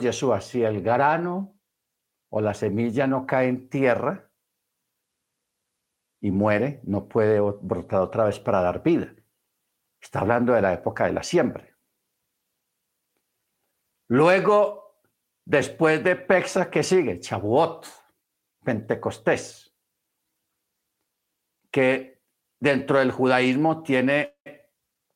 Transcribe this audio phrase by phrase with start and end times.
[0.00, 1.58] Jesús, si el grano
[2.30, 4.30] o la semilla no cae en tierra
[6.20, 9.14] y muere, no puede brotar otra vez para dar vida.
[10.00, 11.68] Está hablando de la época de la siembra.
[14.08, 15.00] Luego,
[15.44, 17.20] después de Pexa, ¿qué sigue?
[17.20, 17.86] Chabuot,
[18.64, 19.74] Pentecostés,
[21.70, 22.22] que
[22.60, 24.36] dentro del judaísmo tiene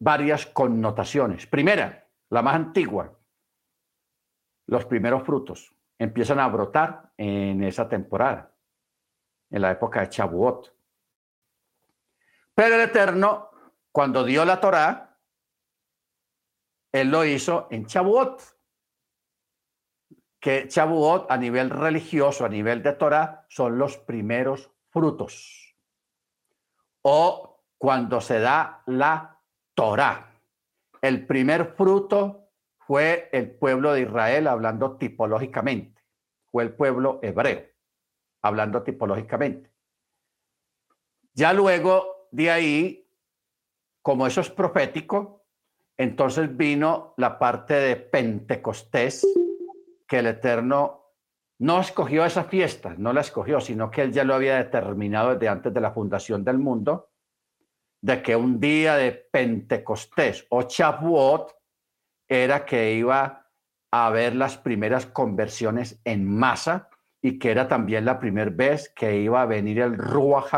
[0.01, 1.47] varias connotaciones.
[1.47, 3.16] Primera, la más antigua,
[4.67, 8.53] los primeros frutos empiezan a brotar en esa temporada,
[9.51, 10.75] en la época de Chabuot.
[12.55, 13.51] Pero el Eterno,
[13.93, 15.19] cuando dio la Torá,
[16.93, 18.43] él lo hizo en Chabuot.
[20.41, 25.77] Que Chabuot a nivel religioso, a nivel de Torá, son los primeros frutos.
[27.03, 29.41] O cuando se da la
[29.75, 30.33] Torá.
[31.01, 32.46] El primer fruto
[32.87, 36.03] fue el pueblo de Israel hablando tipológicamente,
[36.51, 37.67] fue el pueblo hebreo
[38.43, 39.73] hablando tipológicamente.
[41.35, 43.11] Ya luego de ahí,
[44.03, 45.47] como eso es profético,
[45.97, 49.27] entonces vino la parte de Pentecostés,
[50.07, 51.15] que el Eterno
[51.59, 55.49] no escogió esa fiesta, no la escogió, sino que él ya lo había determinado desde
[55.49, 57.11] antes de la fundación del mundo,
[58.01, 61.56] de que un día de Pentecostés o Shavuot
[62.29, 63.51] era que iba
[63.91, 66.91] a haber las primeras conversiones en masa
[67.23, 70.53] y que era también la primera vez que iba a venir el Ruach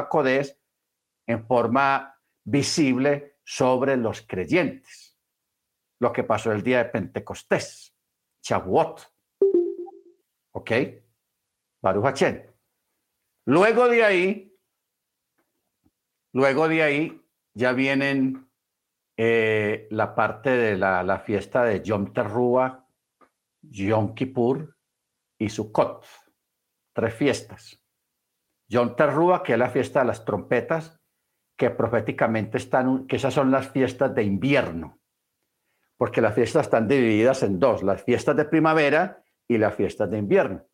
[1.26, 5.16] en forma visible sobre los creyentes.
[6.00, 7.94] Lo que pasó el día de Pentecostés,
[8.42, 9.12] Shavuot.
[10.52, 10.70] ¿Ok?
[11.80, 12.22] Baruch
[13.46, 14.58] Luego de ahí,
[16.32, 17.22] luego de ahí
[17.54, 18.47] ya vienen
[19.20, 22.86] eh, la parte de la, fiesta de Yom Teruah,
[23.62, 24.76] Yom Kippur
[25.36, 26.06] y Sukkot.
[26.94, 27.82] Tres fiestas.
[28.68, 31.00] Yom Teruah, que es la fiesta de las trompetas,
[31.56, 35.00] que proféticamente están, que esas son las fiestas de invierno,
[35.96, 40.18] porque las fiestas están divididas en dos, las fiestas de primavera y las fiestas de
[40.18, 40.64] invierno.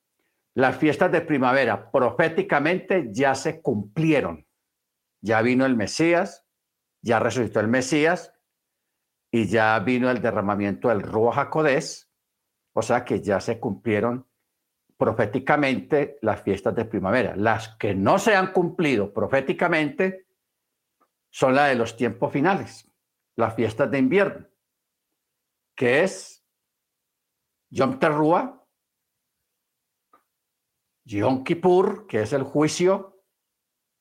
[0.55, 4.47] Las fiestas de primavera proféticamente ya se cumplieron.
[5.22, 6.47] Ya vino el Mesías,
[7.00, 8.34] ya resucitó el Mesías,
[9.34, 12.09] y ya vino el derramamiento del Ruach HaKodesh,
[12.72, 14.28] o sea que ya se cumplieron
[14.97, 17.34] proféticamente las fiestas de primavera.
[17.34, 20.28] Las que no se han cumplido proféticamente
[21.31, 22.89] son las de los tiempos finales,
[23.34, 24.47] las fiestas de invierno,
[25.75, 26.47] que es
[27.71, 28.65] Yom Teruah,
[31.06, 33.21] Yom Kippur, que es el juicio,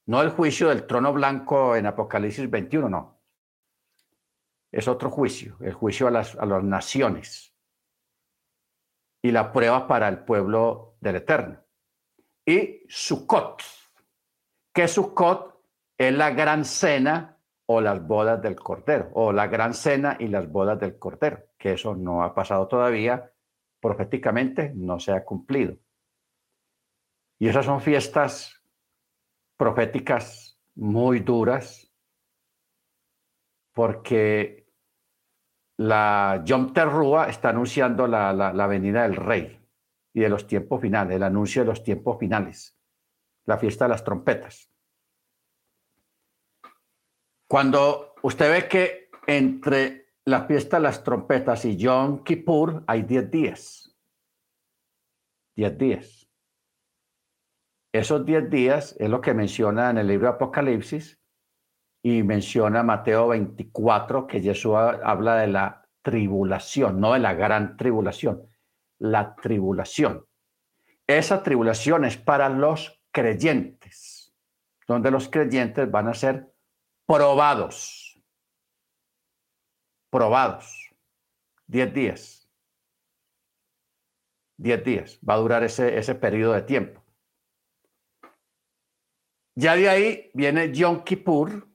[0.06, 3.23] no el juicio del trono blanco en Apocalipsis 21, no,
[4.74, 7.56] es otro juicio, el juicio a las, naciones
[9.22, 11.64] y la prueba para el pueblo del Eterno.
[12.44, 13.62] Y Sukkot,
[14.74, 15.64] que Sukkot
[15.96, 20.52] es la gran cena o las bodas del Cordero, o la gran cena y las
[20.52, 23.32] bodas del Cordero, que eso no ha pasado todavía,
[23.80, 25.78] proféticamente no se ha cumplido.
[27.38, 28.60] Y esas son fiestas
[29.56, 31.94] proféticas muy duras,
[33.72, 34.62] porque
[35.78, 39.60] la Yom Teruah está anunciando la, venida del rey
[40.14, 42.78] y de los tiempos finales, el anuncio de los tiempos finales,
[43.46, 44.70] la fiesta de las trompetas.
[47.50, 53.32] Cuando usted ve que entre la fiesta de las trompetas y Yom Kippur hay 10
[53.32, 53.96] días,
[55.56, 56.30] 10 días.
[57.94, 61.23] Esos 10 días es lo que menciona en el libro de Apocalipsis,
[62.06, 68.46] y menciona Mateo 24 que Jesús habla de la tribulación, no de la gran tribulación,
[69.00, 70.28] la tribulación.
[71.08, 74.36] Esa tribulación es para los creyentes,
[74.86, 76.53] donde los creyentes van a ser
[77.08, 78.22] probados,
[80.09, 80.94] probados,
[81.66, 82.50] diez días,
[84.58, 87.01] diez días, va a durar ese, ese periodo de tiempo.
[89.56, 91.73] Ya de ahí viene Yom Kippur,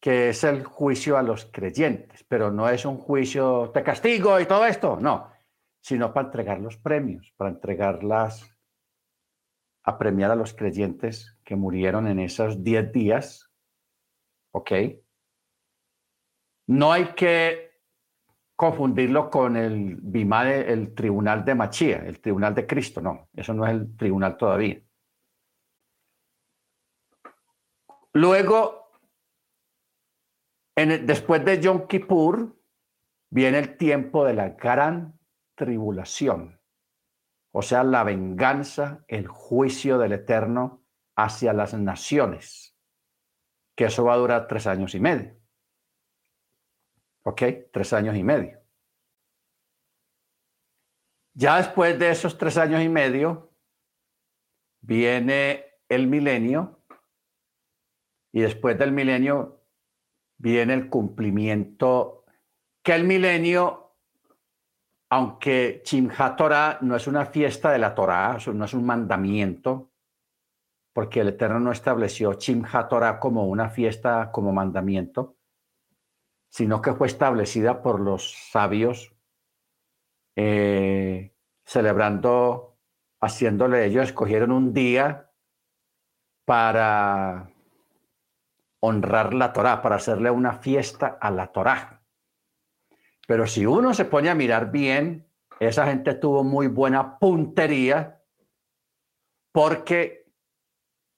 [0.00, 4.46] que es el juicio a los creyentes, pero no es un juicio de castigo y
[4.46, 5.32] todo esto, no,
[5.80, 8.54] sino para entregar los premios, para entregarlas,
[9.84, 13.50] a premiar a los creyentes que murieron en esos 10 días,
[14.52, 14.72] ¿ok?
[16.66, 17.68] No hay que
[18.54, 23.64] confundirlo con el BIMADE, el tribunal de Machía, el tribunal de Cristo, no, eso no
[23.64, 24.80] es el tribunal todavía.
[28.12, 28.77] Luego
[30.86, 32.56] después de Yom Kippur
[33.30, 35.18] viene el tiempo de la gran
[35.56, 36.60] tribulación,
[37.52, 40.84] o sea, la venganza, el juicio del Eterno
[41.16, 42.76] hacia las naciones,
[43.76, 45.36] que eso va a durar tres años y medio.
[47.24, 47.42] ¿Ok?
[47.72, 48.62] Tres años y medio.
[51.34, 53.52] Ya después de esos tres años y medio,
[54.80, 56.82] viene el milenio
[58.32, 59.57] y después del milenio
[60.38, 62.24] viene el cumplimiento,
[62.82, 63.96] que el milenio,
[65.10, 69.92] aunque Chimha Torah no es una fiesta de la Torah, no es un mandamiento,
[70.92, 75.36] porque el Eterno no estableció Chimha Torah como una fiesta, como mandamiento,
[76.50, 79.14] sino que fue establecida por los sabios,
[80.36, 81.34] eh,
[81.64, 82.78] celebrando,
[83.20, 85.30] haciéndole ellos, escogieron un día
[86.44, 87.50] para
[88.80, 92.02] honrar la Torah, para hacerle una fiesta a la Torah.
[93.26, 95.28] Pero si uno se pone a mirar bien,
[95.60, 98.22] esa gente tuvo muy buena puntería
[99.52, 100.32] porque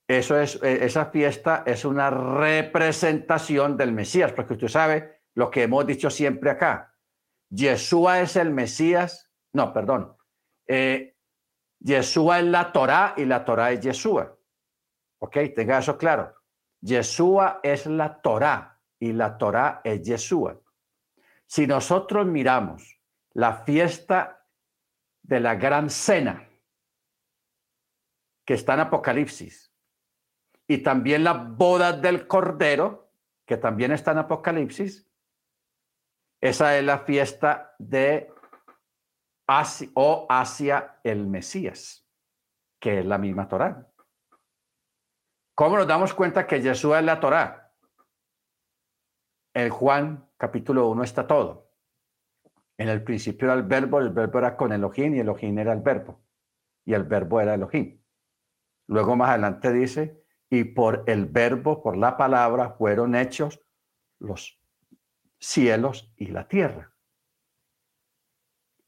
[0.08, 5.62] eso es, e, esa fiesta es una representación del Mesías, porque usted sabe lo que
[5.64, 6.96] hemos dicho siempre acá.
[7.50, 10.16] Yeshua es el Mesías, no, perdón.
[10.66, 11.16] Eh,
[11.80, 14.36] Yeshua es la Torah y la Torah es Yeshua.
[15.20, 16.34] Ok, tenga eso claro.
[16.80, 20.60] Yeshua es la Torah y la Torah es Yeshua.
[21.46, 23.00] Si nosotros miramos
[23.32, 24.46] la fiesta
[25.22, 26.48] de la gran cena
[28.44, 29.72] que está en Apocalipsis
[30.66, 33.12] y también la boda del Cordero
[33.46, 35.10] que también está en Apocalipsis,
[36.40, 38.32] esa es la fiesta de
[39.94, 42.08] o hacia el Mesías,
[42.78, 43.89] que es la misma Torah.
[45.60, 47.70] ¿Cómo nos damos cuenta que Jesús es la Torá?
[49.52, 51.70] En Juan capítulo 1 está todo.
[52.78, 55.80] En el principio era el verbo, el verbo era con Elohim y Elohim era el
[55.80, 56.24] verbo.
[56.86, 58.00] Y el verbo era Elohim.
[58.86, 63.60] Luego más adelante dice, y por el verbo, por la palabra, fueron hechos
[64.18, 64.58] los
[65.38, 66.94] cielos y la tierra.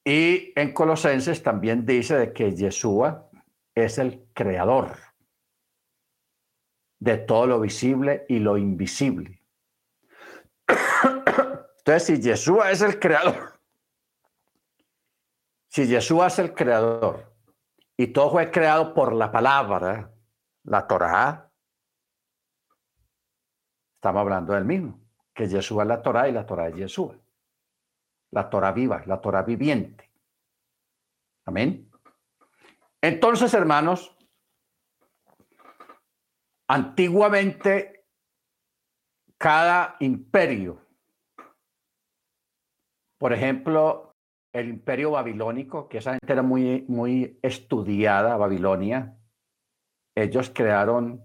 [0.06, 3.28] Y en Colosenses también dice de que Yeshua
[3.74, 5.11] es el creador
[7.02, 9.42] de todo lo visible y lo invisible.
[11.78, 13.60] Entonces, si Yeshua es el creador,
[15.66, 17.34] si Yeshua es el creador
[17.96, 20.12] y todo fue creado por la palabra,
[20.62, 21.50] la Torah,
[23.96, 25.00] estamos hablando del mismo,
[25.34, 27.18] que Yeshua es la Torah y la Torah es Yeshua.
[28.30, 30.08] La Torah viva, la Torah viviente.
[31.46, 31.90] Amén.
[33.00, 34.16] Entonces, hermanos,
[36.74, 38.06] Antiguamente,
[39.36, 40.80] cada imperio,
[43.18, 44.14] por ejemplo,
[44.54, 49.18] el imperio babilónico, que esa gente era muy, muy estudiada, Babilonia,
[50.16, 51.22] ellos crearon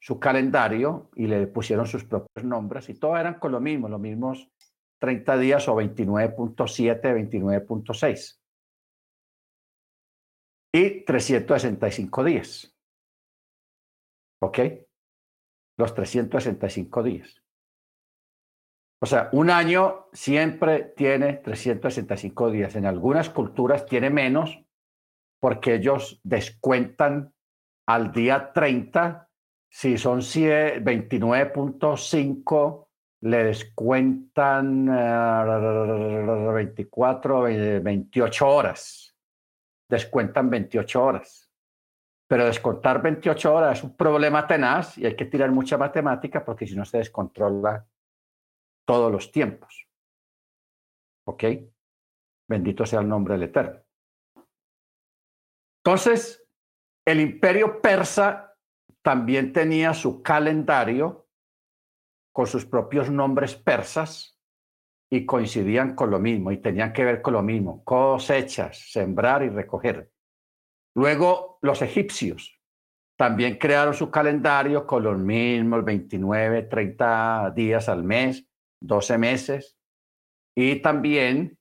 [0.00, 3.98] su calendario y le pusieron sus propios nombres y todos eran con lo mismo, los
[3.98, 4.48] mismos
[5.00, 8.40] 30 días o 29.7, 29.6
[10.72, 12.71] y 365 días.
[14.42, 14.58] ¿Ok?
[15.78, 17.42] Los 365 días.
[19.00, 22.74] O sea, un año siempre tiene 365 días.
[22.76, 24.62] En algunas culturas tiene menos
[25.40, 27.34] porque ellos descuentan
[27.86, 29.28] al día 30.
[29.68, 32.86] Si son 29.5,
[33.22, 34.86] le descuentan
[36.54, 39.16] 24, eh, 28 horas.
[39.88, 41.41] Descuentan 28 horas.
[42.32, 46.66] Pero descontar 28 horas es un problema tenaz y hay que tirar mucha matemática porque
[46.66, 47.86] si no se descontrola
[48.86, 49.86] todos los tiempos.
[51.26, 51.44] ¿Ok?
[52.48, 53.82] Bendito sea el nombre del Eterno.
[55.84, 56.48] Entonces,
[57.04, 58.56] el imperio persa
[59.02, 61.28] también tenía su calendario
[62.32, 64.40] con sus propios nombres persas
[65.10, 69.50] y coincidían con lo mismo y tenían que ver con lo mismo, cosechas, sembrar y
[69.50, 70.11] recoger.
[70.94, 72.58] Luego, los egipcios
[73.16, 78.46] también crearon su calendario con los mismos 29, 30 días al mes,
[78.80, 79.78] 12 meses,
[80.56, 81.58] y también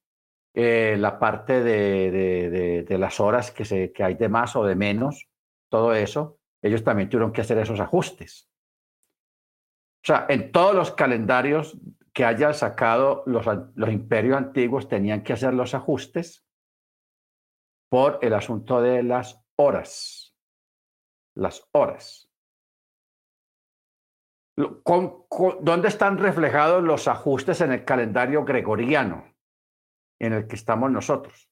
[0.53, 5.29] eh, la parte de, las horas que, hay de más o de menos,
[5.69, 8.49] todo eso, ellos también tuvieron que hacer esos ajustes.
[10.03, 11.77] O sea, en todos los calendarios
[12.11, 16.45] que hayan sacado los imperios antiguos tenían que hacer los ajustes
[17.91, 20.33] por el asunto de las horas.
[21.35, 22.31] Las horas.
[24.55, 29.35] ¿Dónde están reflejados los ajustes en el calendario gregoriano
[30.19, 31.49] en el que estamos nosotros?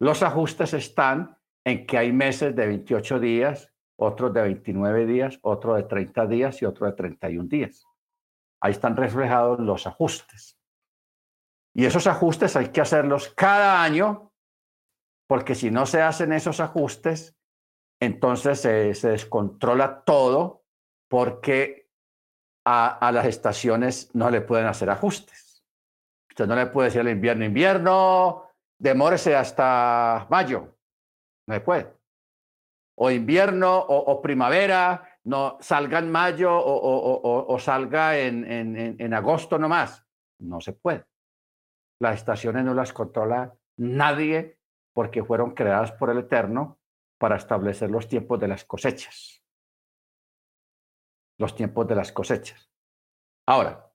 [0.00, 5.74] Los ajustes están en que hay meses de 28 días, otros de 29 días, otro
[5.74, 7.84] de 30 días y otro de 31 días.
[8.60, 10.60] Ahí están reflejados los ajustes.
[11.74, 14.25] Y esos ajustes hay que hacerlos cada año,
[15.26, 17.36] porque si no se hacen esos ajustes,
[18.00, 20.64] entonces se, descontrola todo,
[21.08, 21.88] porque
[22.64, 25.64] a, las estaciones no le pueden hacer ajustes.
[26.30, 30.76] Usted no le puede decir al invierno, invierno, demórese hasta mayo.
[31.48, 31.92] No se puede.
[32.98, 40.04] O invierno o, primavera, no salga en mayo o, salga en, en, en agosto nomás.
[40.40, 41.04] No se puede.
[42.00, 44.55] Las estaciones no las controla nadie
[44.96, 46.80] porque fueron creadas por el Eterno
[47.18, 49.44] para establecer los tiempos de las cosechas.
[51.38, 52.70] Los tiempos de las cosechas.
[53.46, 53.92] Ahora,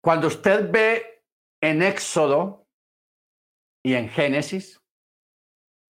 [0.00, 1.24] cuando usted ve
[1.60, 2.68] en Éxodo
[3.82, 4.80] y en Génesis,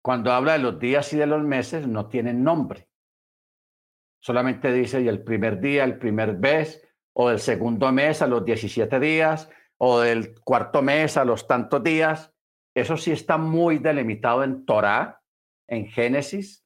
[0.02, 2.88] cuando habla de los días y de los meses, no tienen nombre.
[4.22, 8.46] Solamente dice, y el primer día, el primer mes, o el segundo mes a los
[8.46, 12.34] 17 días, o del cuarto mes a los tantos días.
[12.78, 15.24] Eso sí está muy delimitado en Torá,
[15.68, 16.64] en Génesis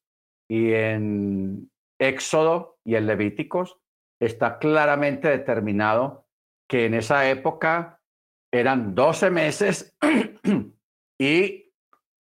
[0.50, 3.80] y en Éxodo y en Levíticos.
[4.20, 6.26] Está claramente determinado
[6.68, 8.02] que en esa época
[8.54, 9.98] eran 12 meses
[11.18, 11.72] y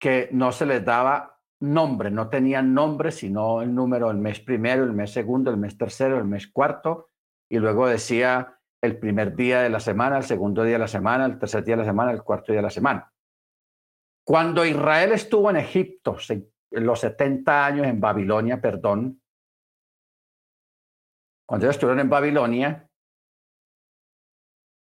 [0.02, 4.86] que no se les daba nombre, no tenían nombre, sino el número, el mes primero,
[4.86, 7.12] el mes segundo, el mes tercero, el mes cuarto,
[7.48, 11.28] y luego decía el primer día de la semana, el segundo día de la semana,
[11.28, 13.14] el tercer día de la semana, el cuarto día de la semana.
[14.28, 19.22] Cuando Israel estuvo en Egipto, en los 70 años en Babilonia, perdón,
[21.48, 22.90] cuando ellos estuvieron en Babilonia,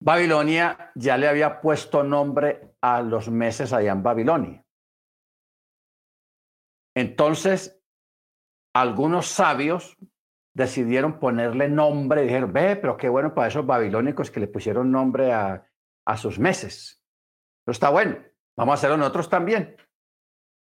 [0.02, 4.66] Babilonia ya le había puesto nombre a los meses allá en Babilonia.
[6.96, 7.80] Entonces,
[8.74, 9.96] algunos sabios
[10.56, 14.92] decidieron ponerle nombre y dijeron, ve, pero qué bueno para esos babilónicos que le pusieron
[14.92, 15.70] nombre a,
[16.04, 17.00] a sus meses.
[17.64, 18.18] Pero está bueno,
[18.58, 19.76] vamos a hacerlo nosotros también.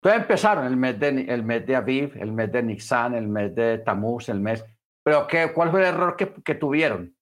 [0.01, 3.55] Entonces empezaron el mes de, el mes de Aviv, el mes de Nixán, el mes
[3.55, 4.65] de Tamuz, el mes...
[5.05, 7.17] Pero ¿qué, ¿cuál fue el error que, que tuvieron?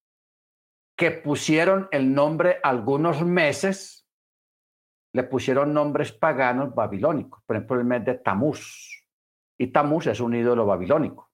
[0.96, 4.06] Que pusieron el nombre algunos meses,
[5.14, 7.42] le pusieron nombres paganos babilónicos.
[7.44, 9.04] Por ejemplo, el mes de Tamuz.
[9.58, 11.30] Y Tamuz es un ídolo babilónico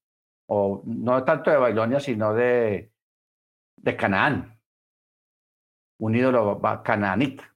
[0.46, 2.92] o no tanto de Babilonia, sino de,
[3.76, 4.58] de Canaán,
[5.98, 7.55] un ídolo canaanita.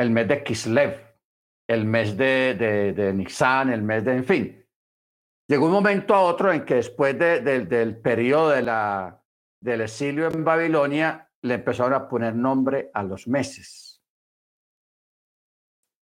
[0.00, 0.98] El mes de Kislev,
[1.68, 4.66] el mes de, de, de el mes de, en fin.
[5.46, 11.54] Llegó un momento a otro en que después del periodo del exilio en Babilonia, le
[11.54, 14.02] empezaron a poner nombre a los meses.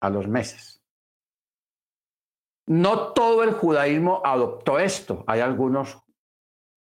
[0.00, 0.82] A los meses.
[2.66, 5.24] No todo el judaísmo adoptó esto.
[5.26, 6.02] Hay algunos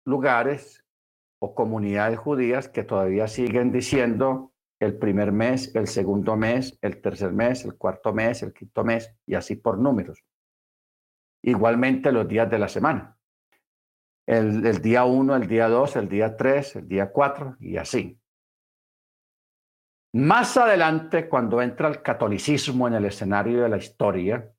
[0.05, 0.85] lugares
[1.39, 4.50] o comunidades judías que todavía siguen diciendo
[4.81, 9.13] el primer mes, el segundo mes, el tercer mes, el cuarto mes, el quinto mes
[9.27, 10.23] y así por números.
[11.43, 13.15] Igualmente los días de la semana.
[14.25, 18.19] El, día uno, el día dos, el día tres, el día cuatro y así.
[20.13, 24.51] Más adelante, cuando entra el catolicismo en el escenario de la historia,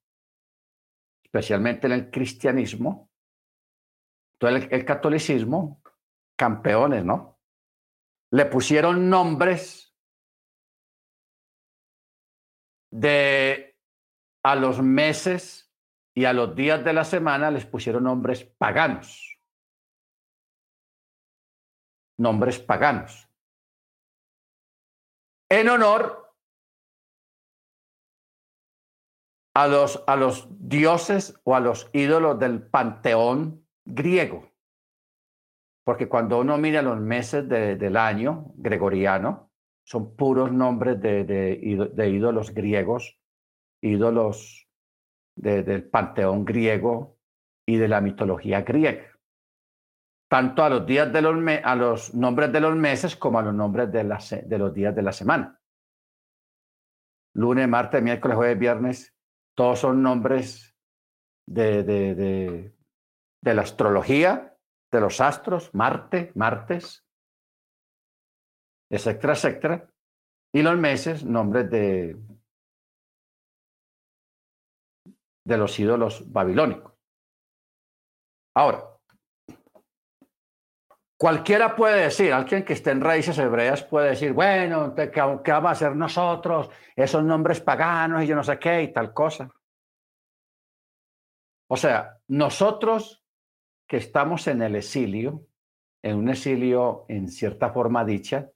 [1.24, 3.10] especialmente en el cristianismo,
[4.38, 5.82] todo el, catolicismo,
[6.36, 7.40] campeones, ¿no?
[8.30, 9.91] Le pusieron nombres
[12.92, 13.76] de
[14.44, 15.72] a los meses
[16.14, 19.40] y a los días de la semana les pusieron nombres paganos.
[22.18, 23.28] Nombres paganos.
[25.50, 26.34] En honor
[29.54, 34.50] a los, a los dioses o a los ídolos del panteón griego.
[35.84, 39.51] Porque cuando uno mira los meses del año gregoriano,
[39.84, 43.18] son puros nombres de, de, ídolos griegos,
[43.82, 44.68] ídolos
[45.34, 47.18] del panteón griego
[47.66, 49.06] y de la mitología griega.
[50.30, 53.54] Tanto a los, días de los a los nombres de los meses como a los
[53.54, 54.04] nombres de,
[54.46, 55.60] de los días de la semana.
[57.34, 59.16] Lunes, martes, miércoles, jueves, viernes,
[59.54, 60.74] todos son nombres
[61.46, 62.76] de, de, de,
[63.42, 64.56] de la astrología,
[64.90, 67.06] de los astros, Marte, martes,
[68.92, 69.90] etcétera, etcétera.
[70.54, 72.16] Y los meses, nombres de,
[75.44, 76.92] de los ídolos babilónicos.
[78.54, 78.92] Ahora,
[81.22, 85.68] Cualquiera puede decir, alguien que esté en raíces hebreas puede decir, bueno, ¿qué, qué vamos
[85.68, 86.68] a hacer nosotros?
[86.96, 89.48] Esos nombres paganos y yo no sé qué y tal cosa.
[91.70, 93.22] O sea, nosotros
[93.88, 95.46] que estamos en el exilio,
[96.02, 98.50] en un exilio en cierta forma dicha,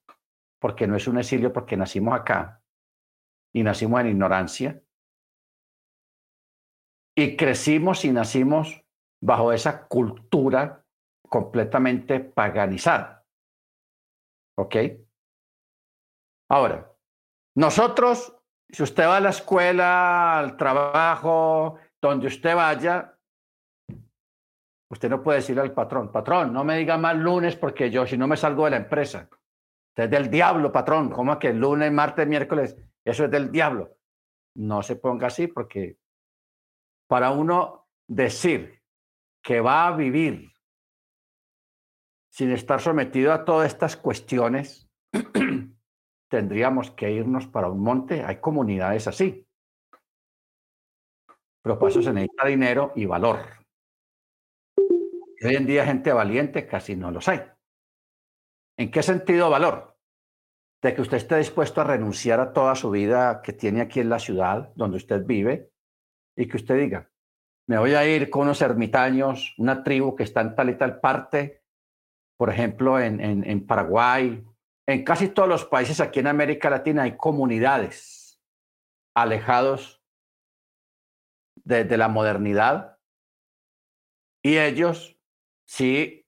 [0.66, 2.60] porque no es un exilio porque nacimos acá
[3.54, 4.82] y nacimos en ignorancia,
[7.16, 8.84] y crecimos y nacimos
[9.22, 10.84] bajo esa cultura
[11.28, 13.24] completamente paganizada.
[14.58, 14.74] ¿Ok?
[16.50, 16.92] Ahora,
[17.56, 18.36] nosotros,
[18.68, 23.16] si usted va a la escuela, al trabajo, donde usted vaya,
[24.90, 28.18] usted no puede decirle al patrón, patrón, no me diga más lunes porque yo si
[28.18, 29.30] no me salgo de la empresa.
[29.96, 31.10] Es del diablo, patrón.
[31.10, 32.76] ¿Cómo que lunes, martes, miércoles?
[33.02, 33.96] Eso es del diablo.
[34.54, 35.98] No se ponga así porque
[37.08, 38.82] para uno decir
[39.42, 40.52] que va a vivir
[42.28, 44.90] sin estar sometido a todas estas cuestiones,
[46.28, 48.22] tendríamos que irnos para un monte.
[48.22, 49.46] Hay comunidades así.
[51.62, 53.38] Pero para eso se necesita dinero y valor.
[55.42, 57.55] hoy en día gente valiente casi no los hay.
[58.78, 59.96] ¿En qué sentido valor?
[60.82, 64.10] De que usted esté dispuesto a renunciar a toda su vida que tiene aquí en
[64.10, 65.72] la ciudad donde usted vive
[66.36, 67.10] y que usted diga,
[67.68, 71.00] me voy a ir con unos ermitaños, una tribu que está en tal y tal
[71.00, 71.66] parte
[72.36, 74.44] por ejemplo, en, Paraguay,
[74.86, 78.42] en casi todos los países aquí en América Latina hay comunidades
[79.14, 80.02] alejados
[81.64, 82.98] de, la modernidad
[84.44, 85.18] y ellos
[85.66, 86.25] sí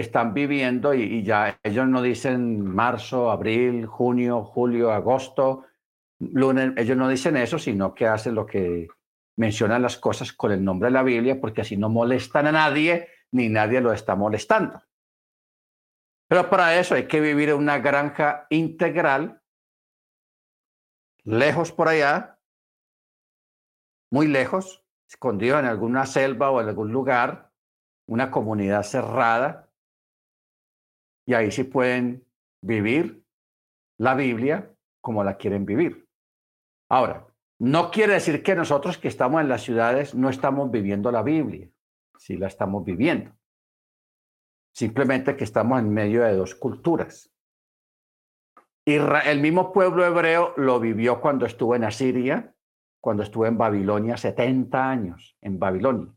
[0.00, 5.66] están viviendo y, ya ellos no dicen marzo, abril, junio, julio, agosto,
[6.18, 8.88] lunes, ellos no dicen eso, sino que hacen lo que
[9.36, 13.08] mencionan las cosas con el nombre de la Biblia, porque así no molestan a nadie
[13.32, 14.82] ni nadie lo está molestando.
[16.28, 19.42] Pero para eso hay que vivir en una granja integral,
[21.24, 22.38] lejos por allá,
[24.10, 27.50] muy lejos, escondido en alguna selva o en algún lugar,
[28.06, 29.69] una comunidad cerrada,
[31.30, 32.26] y ahí sí pueden
[32.60, 33.24] vivir
[34.00, 36.08] la Biblia como la quieren vivir.
[36.88, 37.24] Ahora,
[37.60, 41.68] no quiere decir que nosotros que estamos en las ciudades no estamos viviendo la Biblia,
[42.18, 43.30] sí la estamos viviendo.
[44.74, 47.32] Simplemente que estamos en medio de dos culturas.
[48.84, 52.52] El mismo pueblo hebreo lo vivió cuando estuvo en Asiria,
[53.00, 56.12] cuando estuvo en Babilonia, 70 años en Babilonia.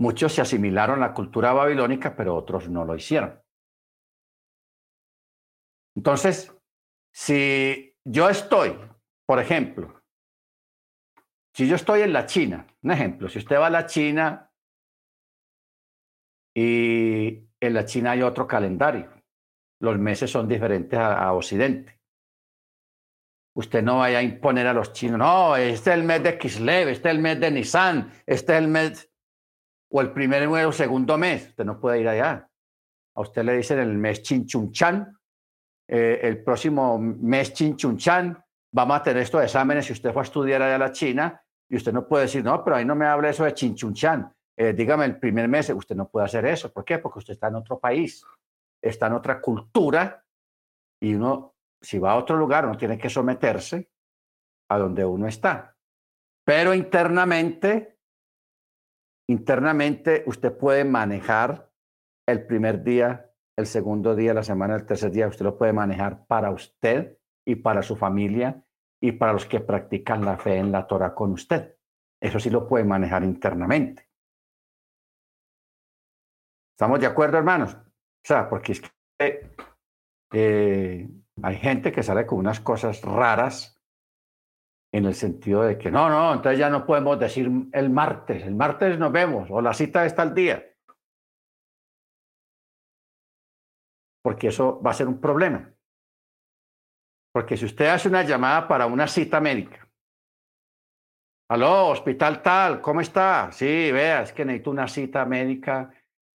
[0.00, 3.38] Muchos se asimilaron a la cultura babilónica, pero otros no lo hicieron.
[5.94, 6.56] Entonces,
[7.12, 8.78] si yo estoy,
[9.26, 10.02] por ejemplo,
[11.54, 14.50] si yo estoy en la China, un ejemplo, si usted va a la China
[16.56, 19.12] y en la China hay otro calendario.
[19.82, 22.00] Los meses son diferentes a, Occidente.
[23.54, 26.88] Usted no vaya a imponer a los chinos, no, este es el mes de Kislev,
[26.88, 29.09] este es el mes de Nisan, este es el mes,
[29.90, 31.48] o el primer o segundo mes.
[31.48, 32.48] Usted no puede ir allá.
[33.16, 35.16] A usted le dicen el mes Chinchunchan,
[35.88, 40.62] eh, el próximo mes Chinchunchan, vamos a tener estos exámenes si usted fue a estudiar
[40.62, 43.30] allá a la China, y usted no puede decir, no, pero ahí no me hable
[43.30, 44.32] eso de Chinchunchan.
[44.56, 46.72] Eh, dígame el primer mes, usted no puede hacer eso.
[46.72, 46.98] ¿Por qué?
[46.98, 48.24] Porque usted está en otro país,
[48.82, 50.24] está en otra cultura
[51.00, 53.90] y uno, si va a otro lugar, uno tiene que someterse
[54.68, 55.76] a donde uno está.
[56.44, 57.99] Pero internamente,
[59.30, 61.70] internamente usted puede manejar
[62.26, 66.26] el primer día, el segundo día, la semana, el tercer día, usted lo puede manejar
[66.26, 67.16] para usted
[67.46, 68.64] y para su familia
[69.00, 71.76] y para los que practican la fe en la Torah con usted.
[72.20, 74.08] Eso sí lo puede manejar internamente.
[76.74, 77.74] ¿Estamos de acuerdo, hermanos?
[77.74, 79.50] O sea, porque es que
[80.32, 81.08] eh,
[81.42, 83.79] hay gente que sale con unas cosas raras
[84.92, 88.54] en el sentido de que no, no, entonces ya no podemos decir el martes, el
[88.54, 90.66] martes nos vemos o la cita está al día.
[94.22, 95.72] Porque eso va a ser un problema.
[97.32, 99.88] Porque si usted hace una llamada para una cita médica,
[101.48, 103.50] aló, hospital tal, ¿cómo está?
[103.52, 105.90] Sí, vea, es que necesito una cita médica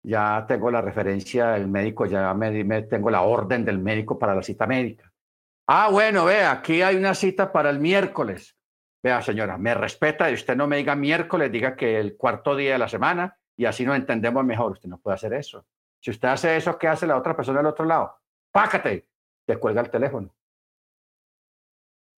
[0.03, 4.41] ya tengo la referencia del médico, ya me, tengo la orden del médico para la
[4.41, 5.11] cita médica.
[5.67, 8.58] Ah, bueno, vea, aquí hay una cita para el miércoles.
[9.04, 12.74] Vea, señora, me respeta y usted no me diga miércoles, diga que el cuarto día
[12.74, 14.74] de la semana y así nos entendemos mejor.
[14.74, 15.65] Usted no puede hacer eso.
[16.00, 18.19] Si usted hace eso, ¿qué hace la otra persona del otro lado?
[18.52, 19.08] Pácate,
[19.45, 20.36] te cuelga el teléfono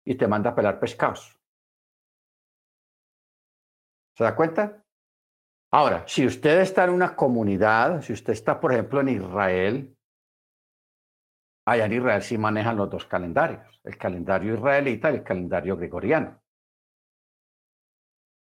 [0.06, 1.38] y te manda a pelar pescados.
[4.18, 4.84] ¿Se da cuenta?
[5.72, 9.93] Ahora, si usted está en una comunidad, si usted está, por ejemplo, en Israel,
[11.66, 16.42] allá en Israel sí manejan los dos calendarios, el calendario israelita y el calendario gregoriano.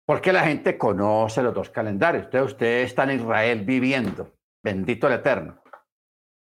[0.05, 2.25] Porque la gente conoce los dos calendarios.
[2.25, 5.61] Entonces usted está en Israel viviendo, bendito el Eterno.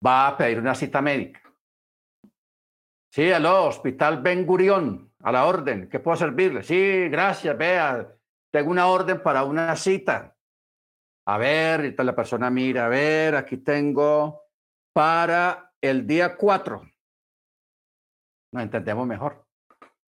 [0.05, 1.41] Va a pedir una cita médica.
[3.13, 5.89] Sí, aló, Hospital Ben Gurión, a la orden.
[5.89, 6.63] ¿Qué puedo servirle?
[6.63, 8.09] Sí, gracias, vea,
[8.51, 10.35] tengo una orden para una cita.
[11.27, 14.43] A ver, y la persona mira, a ver, aquí tengo
[14.93, 16.83] para el día 4.
[18.53, 19.45] Nos entendemos mejor.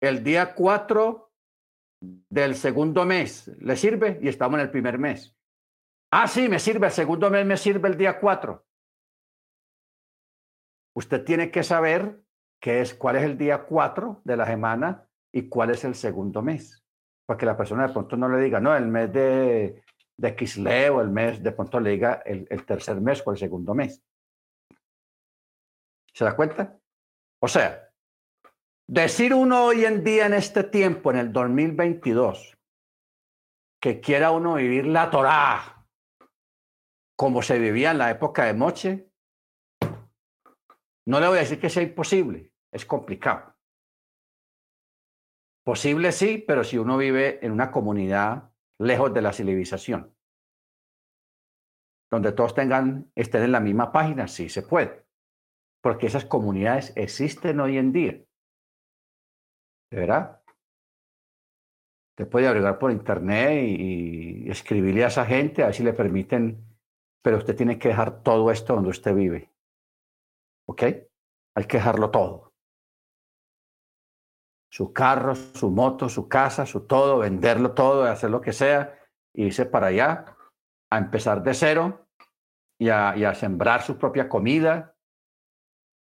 [0.01, 1.33] El día 4
[2.01, 4.19] del segundo mes, ¿le sirve?
[4.21, 5.37] Y estamos en el primer mes.
[6.11, 8.67] Ah, sí, me sirve, el segundo mes me sirve el día 4.
[10.97, 12.21] Usted tiene que saber
[12.61, 16.43] qué es, cuál es el día 4 de la semana y cuál es el segundo
[16.43, 16.85] mes.
[17.27, 19.85] Para que la persona de pronto no le diga, no, el mes de,
[20.17, 23.73] de o el mes, de pronto le diga el, el tercer mes o el segundo
[23.75, 24.03] mes.
[26.13, 26.79] ¿Se da cuenta?
[27.41, 27.91] O sea,
[28.87, 32.59] decir uno hoy en día en este tiempo, en el 2022,
[33.81, 35.87] que quiera uno vivir la Torá
[37.17, 39.11] como se vivía en la época de Moche,
[41.07, 43.55] no le voy a decir que sea imposible, es complicado.
[45.63, 50.17] Posible sí, pero si uno vive en una comunidad lejos de la civilización,
[52.11, 55.10] donde todos tengan, estén en la misma página, sí se puede
[55.83, 58.13] porque esas comunidades existen hoy en día.
[59.91, 60.43] ¿De verdad?
[62.17, 66.77] Te puede agregar por internet y, escribirle a esa gente, a ver si le permiten,
[67.23, 69.51] pero usted tiene que dejar todo esto donde usted vive.
[70.69, 70.83] ¿Ok?
[71.57, 72.53] Hay que dejarlo todo.
[74.73, 78.99] Su carro, su moto, su casa, su todo, venderlo todo, hacer lo que sea,
[79.35, 80.37] irse para allá,
[80.91, 82.07] a empezar de cero
[82.79, 84.97] y a, y a sembrar su propia comida,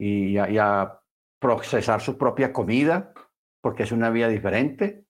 [0.00, 0.96] y a,
[1.38, 3.14] procesar su propia comida,
[3.62, 5.06] porque es una vida diferente,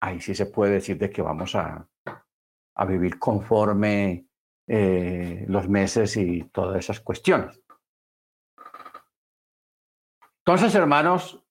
[0.00, 1.88] ahí sí se puede decir de que vamos a,
[2.76, 4.28] a vivir conforme
[4.68, 7.60] eh, los meses y todas esas cuestiones.
[10.38, 11.44] Entonces, hermanos,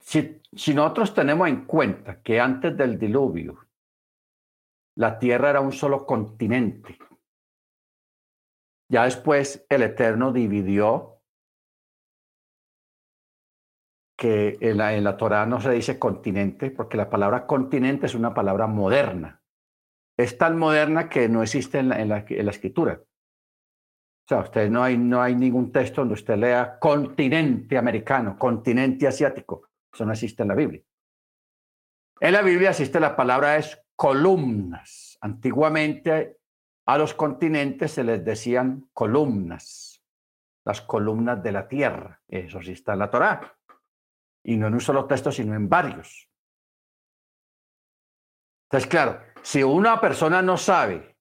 [0.00, 3.66] si, si nosotros tenemos en cuenta que antes del diluvio
[4.96, 6.98] la tierra era un solo continente,
[8.88, 11.11] ya después el Eterno dividió
[14.22, 18.14] que en la, en la Torah no se dice continente, porque la palabra continente es
[18.14, 19.42] una palabra moderna.
[20.16, 23.00] Es tan moderna que no existe en la, en la, escritura.
[23.02, 29.08] O sea, usted no hay, no hay ningún texto donde usted lea continente americano, continente
[29.08, 29.70] asiático.
[29.92, 30.82] Eso no existe en la Biblia.
[32.20, 35.18] En la Biblia existe la palabra es columnas.
[35.20, 36.38] Antiguamente
[36.86, 40.00] a los continentes se les decían columnas,
[40.64, 42.22] las columnas de la tierra.
[42.28, 43.58] Eso sí está en la Torá
[44.44, 46.28] y no en un solo texto, sino en varios.
[48.70, 51.16] Entonces, claro, si una persona no sabe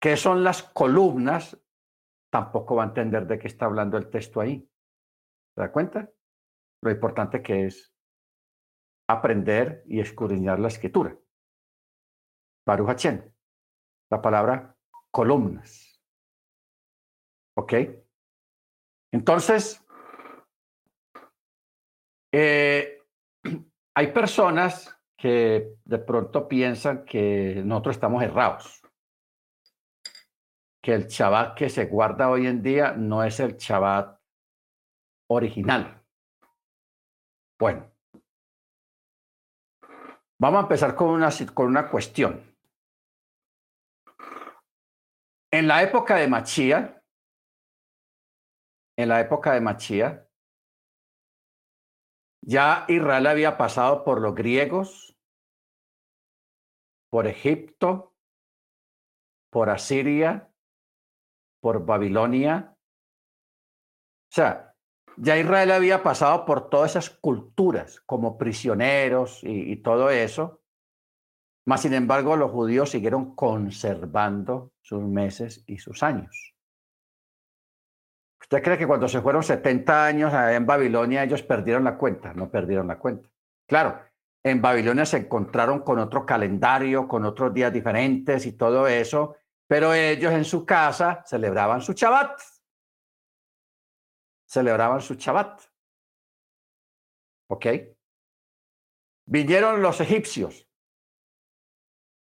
[0.00, 1.58] qué son las columnas,
[2.30, 4.68] tampoco va a entender de qué está hablando el texto ahí.
[5.54, 6.10] ¿Se da cuenta?
[6.82, 7.94] Lo importante que es
[9.08, 11.16] aprender y escudriñar la escritura.
[12.66, 13.04] Baruch
[14.10, 14.76] la palabra
[15.10, 16.00] columnas.
[17.56, 17.74] ¿Ok?
[19.12, 19.81] Entonces,
[22.32, 22.98] eh,
[23.94, 28.82] hay personas que de pronto piensan que nosotros estamos errados,
[30.82, 34.18] que el Shabbat que se guarda hoy en día no es el Shabbat
[35.30, 36.02] original.
[37.60, 37.92] Bueno,
[40.40, 42.42] vamos a empezar con una, con una cuestión.
[45.52, 47.04] En la época de Machía,
[48.98, 50.28] en la época de Machía,
[52.42, 55.16] ya Israel había pasado por los griegos,
[57.10, 58.14] por Egipto,
[59.50, 60.50] por Asiria,
[61.60, 62.76] por Babilonia.
[64.30, 64.74] O sea,
[65.16, 70.62] ya Israel había pasado por todas esas culturas como prisioneros y, todo eso.
[71.64, 76.51] Mas, sin embargo, los judíos siguieron conservando sus meses y sus años.
[78.52, 82.34] ¿Usted cree que cuando se fueron 70 años en Babilonia ellos perdieron la cuenta?
[82.34, 83.30] No perdieron la cuenta.
[83.66, 83.98] Claro,
[84.44, 89.36] en Babilonia se encontraron con otro calendario, con otros días diferentes y todo eso,
[89.66, 92.42] pero ellos en su casa celebraban su Shabbat.
[94.44, 95.62] Celebraban su Shabbat.
[97.48, 97.66] ¿Ok?
[99.24, 100.68] Vinieron los egipcios.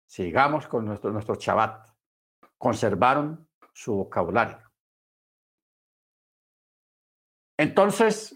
[0.05, 1.89] Sigamos con nuestro, nuestro Shabbat.
[2.57, 4.64] conservaron su vocabulario.
[7.57, 8.35] Entonces,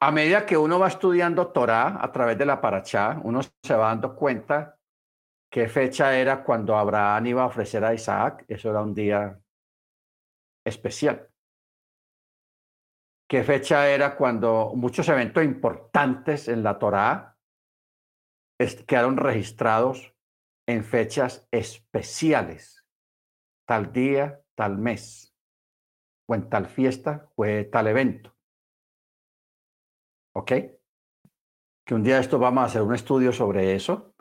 [0.00, 3.88] a medida que uno va estudiando Torah a través de la Parachá, uno se va
[3.88, 4.78] dando cuenta
[5.50, 8.44] qué fecha era cuando Abraham iba a ofrecer a Isaac.
[8.48, 9.38] Eso era un día
[10.64, 11.28] especial.
[13.28, 17.36] ¿Qué fecha era cuando muchos eventos importantes en la Torá
[18.86, 20.14] quedaron registrados
[20.66, 22.84] en fechas especiales?
[23.68, 25.29] Tal día, tal mes,
[26.30, 28.32] o en tal fiesta, fue tal evento.
[30.32, 30.52] ¿Ok?
[31.84, 34.14] Que un día esto vamos a hacer un estudio sobre eso,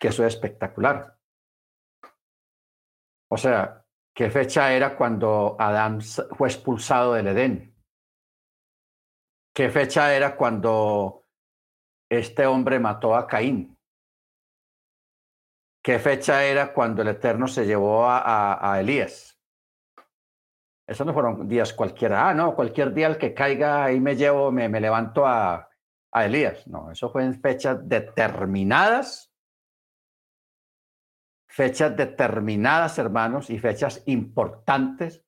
[0.00, 1.16] que eso es espectacular.
[3.30, 7.76] O sea, ¿qué fecha era cuando Adán fue expulsado del Edén?
[9.54, 11.24] ¿Qué fecha era cuando
[12.10, 13.78] este hombre mató a Caín?
[15.84, 19.37] ¿Qué fecha era cuando el Eterno se llevó a, a Elías?
[20.88, 22.30] Esos no fueron días cualquiera.
[22.30, 25.68] Ah, no, cualquier día el que caiga ahí me llevo, me, me levanto a,
[26.12, 26.66] a Elías.
[26.66, 29.30] No, eso fue en fechas determinadas.
[31.50, 35.26] Fechas determinadas, hermanos, y fechas importantes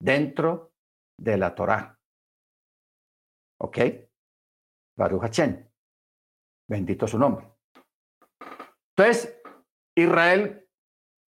[0.00, 0.72] dentro
[1.18, 1.98] de la Torá.
[3.60, 3.78] ¿Ok?
[4.96, 5.68] Baruch Hachem.
[6.70, 7.46] Bendito su nombre.
[8.96, 9.42] Entonces,
[9.94, 10.65] Israel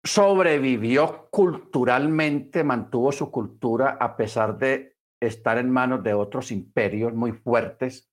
[0.05, 7.33] sobrevivió culturalmente, mantuvo su cultura a pesar de estar en manos de otros imperios muy
[7.33, 8.13] fuertes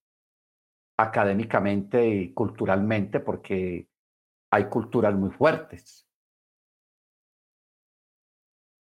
[0.98, 3.90] académicamente y culturalmente, porque
[4.52, 6.08] hay culturas muy fuertes.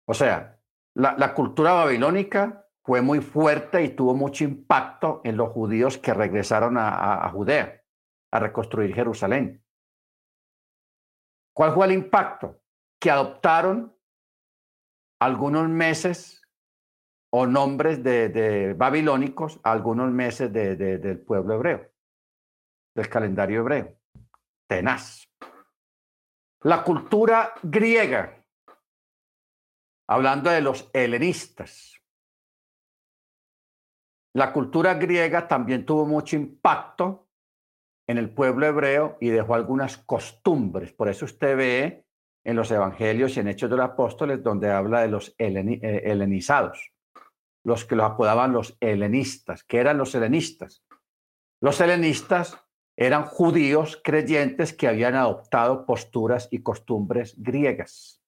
[0.07, 0.59] O sea,
[0.95, 6.77] la, cultura babilónica fue muy fuerte y tuvo mucho impacto en los judíos que regresaron
[6.77, 7.81] a Judea,
[8.31, 9.63] a reconstruir Jerusalén.
[11.53, 12.61] ¿Cuál fue el impacto?
[13.05, 13.95] Que adoptaron
[15.19, 16.41] algunos meses
[17.31, 21.91] o nombres de, babilónicos, algunos meses del pueblo hebreo,
[22.95, 23.95] del calendario hebreo.
[24.67, 25.29] Tenaz.
[26.61, 28.43] La cultura griega,
[30.09, 32.01] hablando de los helenistas.
[34.33, 37.29] La cultura griega también tuvo mucho impacto
[38.07, 40.91] en el pueblo hebreo y dejó algunas costumbres.
[40.91, 42.04] Por eso usted ve
[42.45, 46.91] en los evangelios y en Hechos de los Apóstoles, donde habla de los eh, helenizados,
[47.65, 49.63] los que los apodaban los helenistas.
[49.63, 50.85] ¿Qué eran los helenistas?
[51.59, 52.63] Los helenistas
[52.95, 58.21] eran judíos creyentes que habían adoptado posturas y costumbres griegas.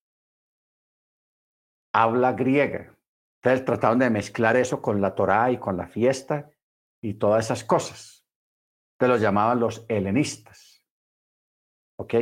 [1.93, 2.97] Habla griega.
[3.41, 6.49] Entonces trataron de mezclar eso con la Torá y con la fiesta
[7.01, 8.25] y todas esas cosas.
[8.93, 10.83] Entonces los llamaban los helenistas.
[11.99, 12.15] ¿Ok?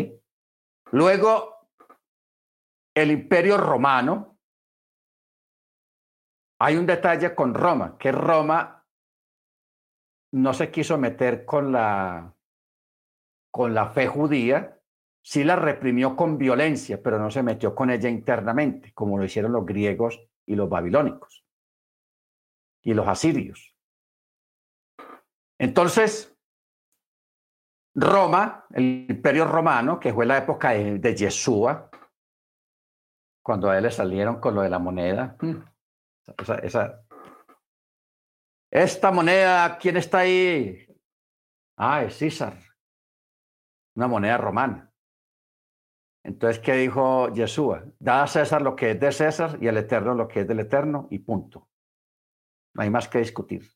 [0.92, 1.55] Luego
[2.96, 4.40] el imperio romano,
[6.60, 8.86] hay un detalle con Roma, que Roma
[10.32, 12.34] no se quiso meter con la,
[13.52, 14.82] con la fe judía,
[15.22, 19.52] sí la reprimió con violencia, pero no se metió con ella internamente, como lo hicieron
[19.52, 21.46] los griegos y los babilónicos
[22.84, 23.76] y los asirios.
[25.58, 26.38] Entonces,
[27.96, 31.90] Roma, el imperio romano, que fue la época de, Yeshua,
[33.46, 35.38] cuando a él le salieron con lo de la moneda.
[35.40, 35.58] Mm.
[36.64, 37.06] Esa,
[38.72, 40.88] Esta moneda, ¿quién está ahí?
[41.78, 42.58] Ah, es César.
[43.96, 44.92] Una moneda romana.
[46.24, 47.84] Entonces, ¿qué dijo Yeshua?
[48.00, 50.62] Da a César lo que es de César y al Eterno lo que es del
[50.62, 51.70] Eterno y punto.
[52.74, 53.70] No hay más que discutir.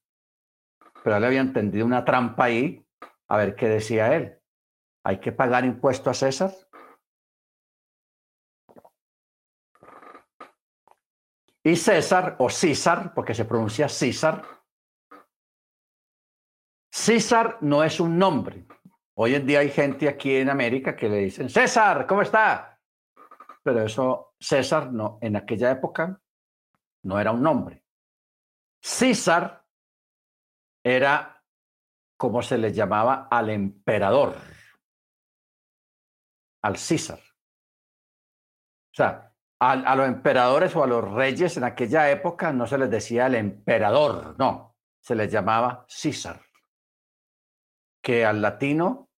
[1.03, 2.83] Pero él había entendido una trampa ahí,
[3.27, 4.35] a ver qué decía él.
[5.03, 6.51] ¿Hay que pagar impuesto a César?
[11.63, 14.43] Y César, o César, porque se pronuncia César,
[16.91, 18.65] César no es un nombre.
[19.15, 22.79] Hoy en día hay gente aquí en América que le dicen, César, ¿cómo está?
[23.61, 26.21] Pero eso, César, no, en aquella época
[27.03, 27.83] no era un nombre.
[28.81, 29.65] César
[30.83, 31.43] era
[32.17, 34.35] como se le llamaba al emperador,
[36.63, 37.19] al César.
[37.19, 39.28] O sea,
[39.59, 43.35] a, los emperadores o a los reyes en aquella época no se les decía el
[43.35, 46.41] emperador, no, se les llamaba César,
[48.01, 49.09] que al latino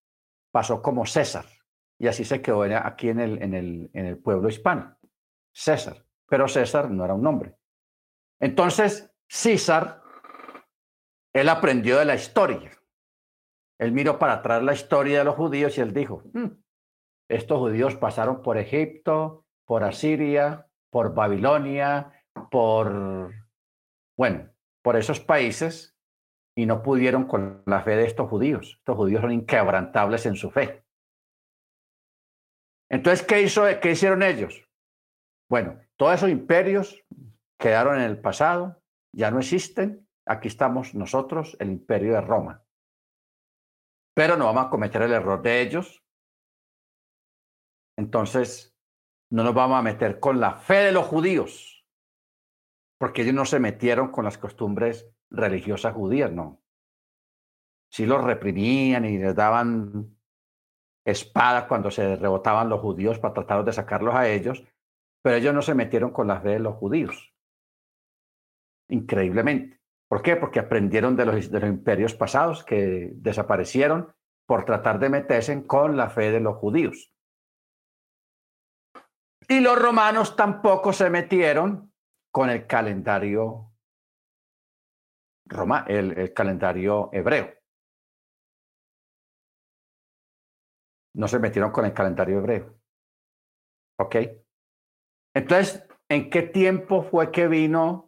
[0.52, 1.46] pasó como César,
[2.00, 4.98] y así se quedó aquí en el, en el, en el pueblo hispano,
[5.54, 7.56] César, pero César no era un nombre.
[8.40, 10.02] Entonces, César,
[11.34, 12.72] él aprendió de la historia.
[13.80, 16.48] Él miró para atrás la historia de los judíos y él dijo, hmm,
[17.30, 23.34] estos judíos pasaron por Egipto, por Asiria, por Babilonia, por,
[24.18, 24.50] bueno,
[24.84, 25.96] por esos países
[26.58, 28.76] y no pudieron con la fe de estos judíos.
[28.80, 30.84] Estos judíos son inquebrantables en su fe.
[32.90, 34.62] Entonces, ¿qué, hizo, ¿qué hicieron ellos?
[35.50, 37.02] Bueno, todos esos imperios
[37.58, 38.84] quedaron en el pasado,
[39.16, 40.06] ya no existen.
[40.26, 42.66] Aquí estamos nosotros, el imperio de Roma.
[44.14, 46.04] Pero no vamos a cometer el error de ellos.
[47.98, 48.71] Entonces,
[49.32, 51.86] no nos vamos a meter con la fe de los judíos,
[53.00, 56.62] porque ellos no se metieron con las costumbres religiosas judías, no.
[57.90, 60.18] Sí los reprimían y les daban
[61.06, 64.64] espada cuando se rebotaban los judíos para tratar de sacarlos a ellos,
[65.22, 67.34] pero ellos no se metieron con la fe de los judíos.
[68.90, 69.80] Increíblemente.
[70.10, 70.36] ¿Por qué?
[70.36, 74.14] Porque aprendieron de los, de los imperios pasados que desaparecieron
[74.46, 77.11] por tratar de meterse con la fe de los judíos.
[79.52, 81.94] Y los romanos tampoco se metieron
[82.32, 83.74] con el calendario
[85.46, 87.54] Roma, el, calendario hebreo.
[91.18, 92.80] No se metieron con el calendario hebreo.
[94.00, 94.16] ¿Ok?
[95.36, 98.08] Entonces, ¿en qué tiempo fue que vino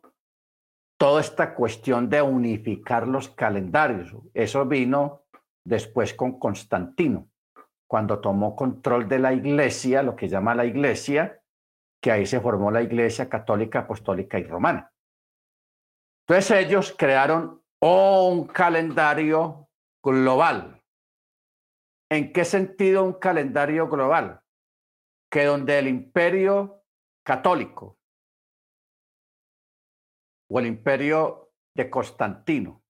[0.98, 4.16] toda esta cuestión de unificar los calendarios?
[4.34, 5.26] Eso vino
[5.66, 7.33] después con Constantino,
[7.94, 11.44] cuando tomó control de la iglesia, lo que llama la iglesia,
[12.02, 14.92] que ahí se formó la iglesia católica, apostólica y romana.
[16.26, 19.70] Entonces ellos crearon un calendario
[20.04, 20.82] global.
[22.10, 24.42] ¿En qué sentido un calendario global?
[25.30, 26.84] Que donde el imperio
[27.24, 28.00] católico
[30.50, 32.84] o el imperio de Constantino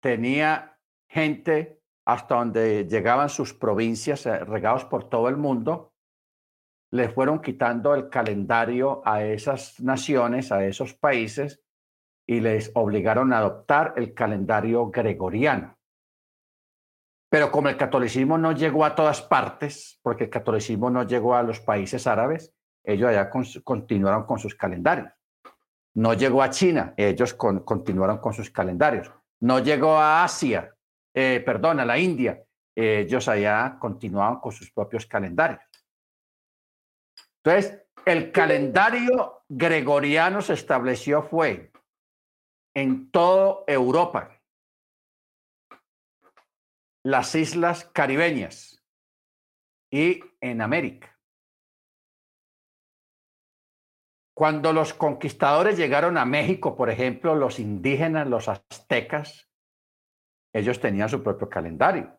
[0.00, 0.78] tenía
[1.10, 1.77] gente
[2.08, 5.92] hasta donde llegaban sus provincias eh, regados por todo el mundo,
[6.90, 11.62] le fueron quitando el calendario a esas naciones, a esos países,
[12.26, 15.76] y les obligaron a adoptar el calendario gregoriano.
[17.30, 21.42] Pero como el catolicismo no llegó a todas partes, porque el catolicismo no llegó a
[21.42, 23.28] los países árabes, ellos allá
[23.62, 25.12] continuaron con sus calendarios.
[25.94, 29.12] No llegó a China, ellos continuaron con sus calendarios.
[29.40, 30.74] No llegó a Asia,
[31.20, 32.44] eh, perdón, a la India,
[32.76, 35.60] ellos allá continuaban con sus propios calendarios.
[37.42, 41.72] Entonces, el calendario gregoriano se estableció fue
[42.72, 44.40] en toda Europa,
[47.04, 48.80] las islas caribeñas
[49.90, 51.18] y en América.
[54.36, 59.47] Cuando los conquistadores llegaron a México, por ejemplo, los indígenas, los aztecas,
[60.52, 62.18] ellos tenían su propio calendario.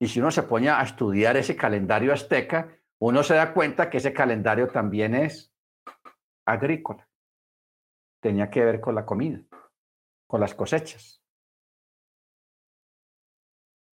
[0.00, 2.68] Y si uno se pone a estudiar ese calendario azteca,
[3.00, 5.52] uno se da cuenta que ese calendario también es
[6.46, 7.08] agrícola
[8.24, 9.38] tenía que ver con la comida,
[10.26, 11.22] con las cosechas.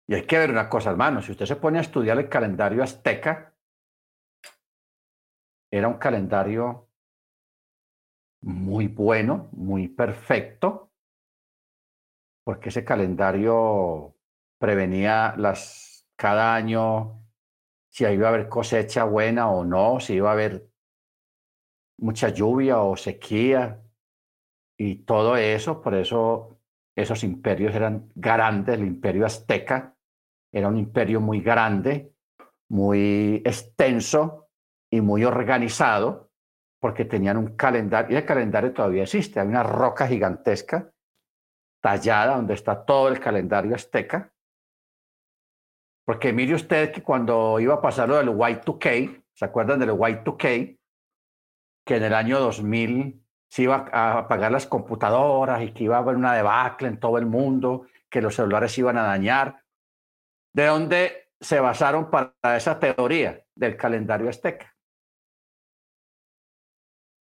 [0.08, 2.82] Y hay que ver una cosa, hermano, si usted se pone a estudiar el calendario
[2.82, 3.54] azteca,
[5.70, 6.90] era un calendario
[8.42, 10.90] muy bueno, muy perfecto,
[12.46, 14.14] porque ese calendario
[14.60, 17.24] prevenía las cada año
[17.90, 20.68] si iba a haber cosecha buena o no, si iba a haber
[21.98, 23.82] mucha lluvia o sequía,
[24.78, 26.60] y todo eso, por eso
[26.94, 29.96] esos imperios eran grandes, el imperio azteca
[30.52, 32.12] era un imperio muy grande,
[32.68, 34.50] muy extenso
[34.88, 36.30] y muy organizado,
[36.80, 40.92] porque tenían un calendario, y el calendario todavía existe, hay una roca gigantesca
[41.86, 44.32] tallada donde está todo el calendario azteca,
[46.04, 50.80] porque mire usted que cuando iba a pasar lo del Y2K, ¿se acuerdan del Y2K?
[51.86, 56.00] Que en el año 2000 se iba a apagar las computadoras y que iba a
[56.00, 59.62] haber una debacle en todo el mundo, que los celulares se iban a dañar.
[60.52, 64.74] ¿De dónde se basaron para esa teoría del calendario azteca?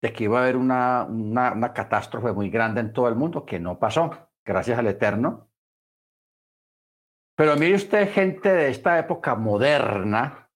[0.02, 3.46] De que iba a haber una, una, una catástrofe muy grande en todo el mundo,
[3.46, 5.52] que no pasó, gracias al Eterno.
[7.38, 10.50] Pero mire usted, gente de esta época moderna,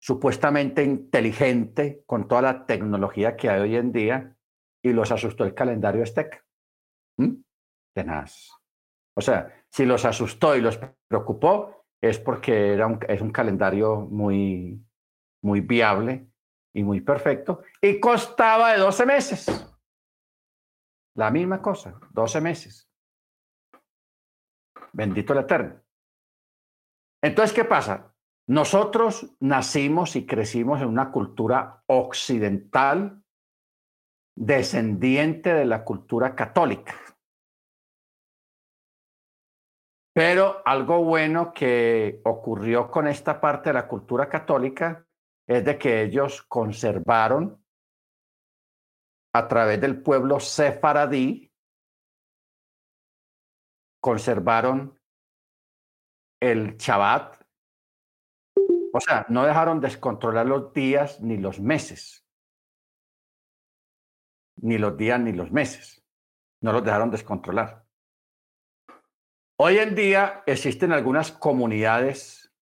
[0.00, 4.36] supuestamente inteligente, con toda la tecnología que hay hoy en día,
[4.84, 6.44] y los asustó el calendario azteca.
[7.16, 7.42] ¿Mm?
[7.94, 8.50] Tenaz.
[9.16, 14.00] O sea, si los asustó y los preocupó, es porque era un, es un calendario
[14.00, 14.84] muy,
[15.44, 16.26] muy viable
[16.74, 19.68] y muy perfecto y costaba de 12 meses.
[21.14, 22.91] La misma cosa, 12 meses.
[24.92, 25.80] Bendito el Eterno.
[27.22, 28.12] Entonces, ¿qué pasa?
[28.46, 33.22] nosotros nacimos y crecimos en una cultura occidental
[34.36, 36.94] descendiente de la cultura católica.
[40.14, 45.06] Pero algo bueno que ocurrió con esta parte de la cultura católica
[45.46, 47.64] es de que ellos conservaron
[49.34, 51.51] a través del pueblo sefaradí,
[54.02, 54.98] conservaron
[56.40, 57.40] el Shabbat.
[58.92, 62.26] O sea, no dejaron descontrolar los días ni los meses.
[64.56, 66.04] Ni los días ni los meses.
[66.60, 67.86] No los dejaron descontrolar.
[69.56, 72.52] Hoy en día existen algunas comunidades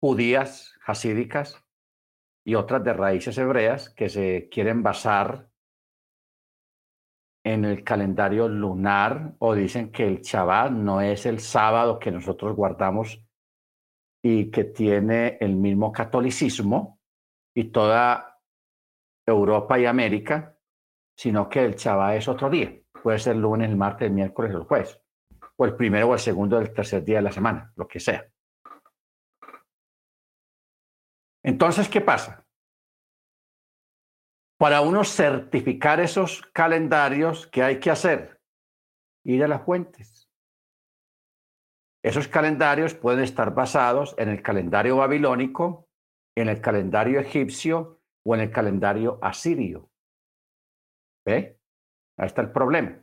[0.00, 1.64] judías, hasídicas
[2.44, 5.48] y otras de raíces hebreas que se quieren basar
[7.44, 12.56] en el calendario lunar o dicen que el Shabbat no es el sábado que nosotros
[12.56, 13.22] guardamos
[14.22, 16.98] y que tiene el mismo catolicismo
[17.54, 18.40] y toda
[19.26, 20.56] Europa y América,
[21.16, 22.74] sino que el Shabbat es otro día.
[23.02, 24.98] Puede ser el lunes, el martes, el miércoles el jueves,
[25.56, 28.26] o el primero o el segundo del tercer día de la semana, lo que sea.
[31.42, 32.43] Entonces, ¿qué pasa?
[34.58, 38.40] Para uno certificar esos calendarios, ¿qué hay que hacer?
[39.24, 40.28] Ir a las fuentes.
[42.04, 45.88] Esos calendarios pueden estar basados en el calendario babilónico,
[46.36, 49.90] en el calendario egipcio o en el calendario asirio.
[51.26, 51.58] ¿Ve?
[52.18, 53.02] Ahí está el problema.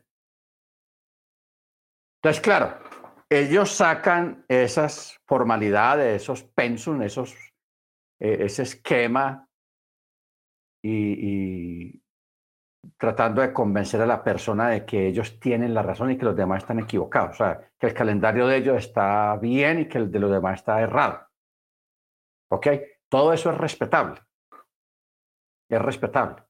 [2.17, 2.77] Entonces, claro,
[3.29, 7.33] ellos sacan esas formalidades, esos pensum, esos,
[8.19, 9.49] eh, ese esquema
[10.83, 12.01] y,
[12.97, 16.35] tratando de convencer a la persona de que ellos tienen la razón y que los
[16.35, 17.35] demás están equivocados.
[17.35, 20.59] O sea, que el calendario de ellos está bien y que el de los demás
[20.59, 21.27] está errado.
[22.51, 22.67] ¿Ok?
[23.09, 24.21] Todo eso es respetable.
[25.69, 26.43] Es respetable.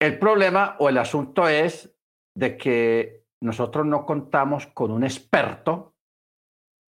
[0.00, 1.96] El problema o el asunto es
[2.36, 5.94] de que nosotros no contamos con un experto.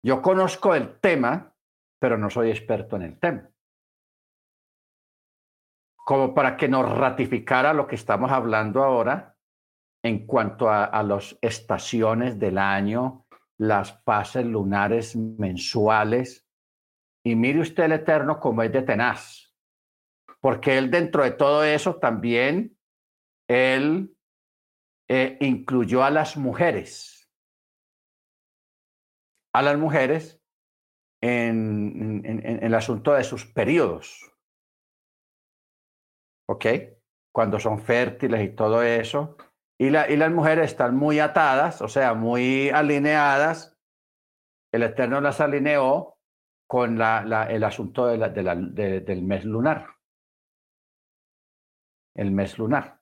[0.05, 1.55] Yo conozco el tema,
[2.01, 3.51] pero no soy experto en el tema
[6.07, 9.37] como para que nos ratificara lo que estamos hablando ahora
[10.05, 13.27] en cuanto a, las estaciones del año,
[13.59, 16.47] las fases lunares mensuales.
[17.25, 19.53] Y mire usted el Eterno como es de tenaz,
[20.41, 22.79] porque él dentro de todo eso también,
[23.49, 24.17] él
[25.09, 27.29] eh, incluyó a las mujeres,
[29.53, 30.41] a las mujeres
[31.21, 32.23] en
[32.63, 34.36] el asunto de sus periodos.
[36.49, 36.67] ¿Ok?
[37.33, 39.37] Cuando son fértiles y todo eso.
[39.79, 43.77] Y, la, y las mujeres están muy atadas, o sea, muy alineadas.
[44.73, 46.19] El Eterno las alineó
[46.67, 49.87] con la, la, el asunto de de la, del mes lunar.
[52.15, 53.01] El mes lunar.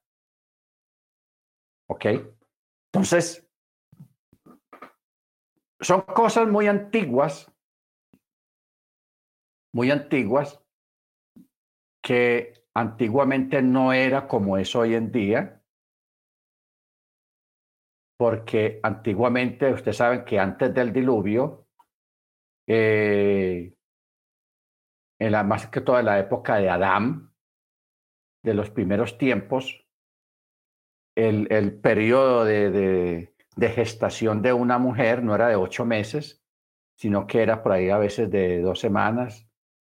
[1.88, 2.06] ¿Ok?
[2.92, 3.48] Entonces,
[5.80, 7.52] son cosas muy antiguas,
[9.72, 10.60] muy antiguas,
[12.02, 15.62] que Antiguamente no era como es hoy en día,
[18.18, 21.68] porque antiguamente, ustedes saben que antes del diluvio,
[22.66, 23.76] eh,
[25.20, 27.32] en la, más que toda la época de Adán,
[28.42, 29.86] de los primeros tiempos,
[31.16, 32.70] el, el periodo de,
[33.56, 36.44] de, gestación de una mujer no era de ocho meses,
[36.96, 39.48] sino que era por ahí a veces de dos semanas,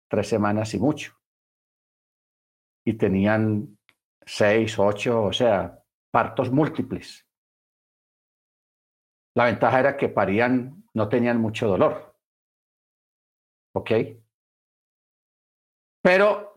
[0.09, 1.22] tres semanas y mucho
[2.85, 3.79] y tenían
[4.25, 7.27] seis, ocho, o sea, partos múltiples.
[9.35, 12.17] La ventaja era que parían, no tenían mucho dolor.
[13.75, 13.91] ¿Ok?
[16.03, 16.55] Pero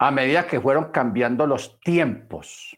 [0.00, 2.76] a medida que fueron cambiando los tiempos,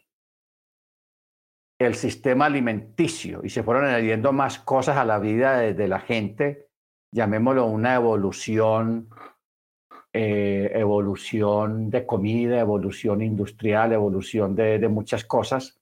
[1.79, 5.99] el sistema alimenticio y se fueron añadiendo más cosas a la vida de, de la
[5.99, 6.69] gente,
[7.11, 9.09] llamémoslo una evolución
[10.13, 15.79] eh, evolución de comida, evolución industrial, evolución de, de muchas cosas.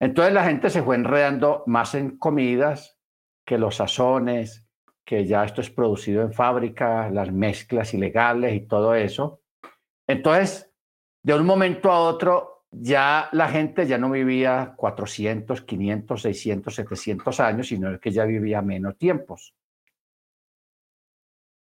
[0.00, 2.98] Entonces la gente se fue enredando más en comidas
[3.44, 4.68] que los sazones,
[5.04, 9.40] que ya esto es producido en fábrica, las mezclas ilegales y todo eso.
[10.06, 10.70] Entonces,
[11.22, 17.40] de un momento a otro, ya la gente ya no vivía 400, 500, 600, 700
[17.40, 19.54] años, sino que ya vivía menos tiempos.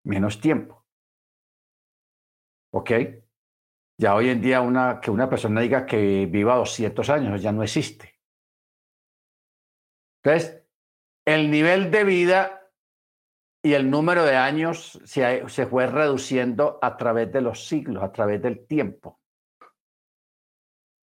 [0.03, 0.78] Menos tiempo.
[2.71, 2.91] ¿Ok?
[3.97, 7.63] Ya hoy en día una, que una persona diga que viva 200 años ya no
[7.63, 8.19] existe.
[10.23, 10.63] Entonces,
[11.25, 12.71] el nivel de vida
[13.61, 18.11] y el número de años se, se fue reduciendo a través de los siglos, a
[18.11, 19.19] través del tiempo.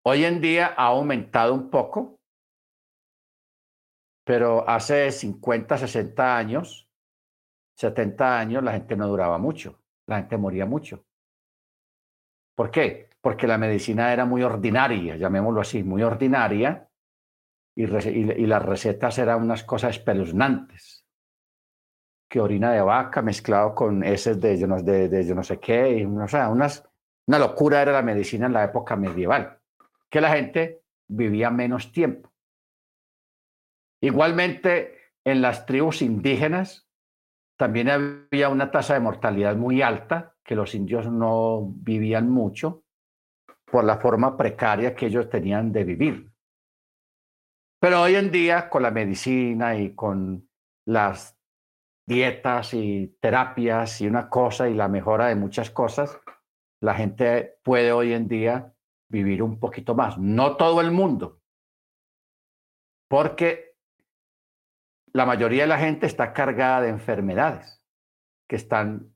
[0.04, 2.20] Hoy en día ha aumentado un poco,
[4.24, 6.88] pero hace 50, 60 años,
[7.76, 11.06] 70 años, la gente no duraba mucho, la gente moría mucho.
[12.62, 13.08] ¿Por qué?
[13.20, 16.88] Porque la medicina era muy ordinaria, llamémoslo así, muy ordinaria,
[17.74, 21.04] y, y, las recetas eran unas cosas espeluznantes.
[22.28, 25.58] Que orina de vaca mezclado con heces de yo no, de, de yo no sé
[25.58, 26.88] qué, y, o sea, unas,
[27.26, 29.58] una locura era la medicina en la época medieval,
[30.08, 32.32] que la gente vivía menos tiempo.
[34.00, 36.88] Igualmente, en las tribus indígenas
[37.56, 42.84] también había una tasa de mortalidad muy alta, que los indios no vivían mucho
[43.64, 46.32] por la forma precaria que ellos tenían de vivir.
[47.80, 50.48] Pero hoy en día, con la medicina y con
[50.86, 51.38] las
[52.06, 56.20] dietas y terapias y una cosa y la mejora de muchas cosas,
[56.80, 58.74] la gente puede hoy en día
[59.08, 60.18] vivir un poquito más.
[60.18, 61.40] No todo el mundo,
[63.08, 63.71] porque
[65.12, 67.82] la mayoría de la gente está cargada de enfermedades
[68.48, 69.14] que están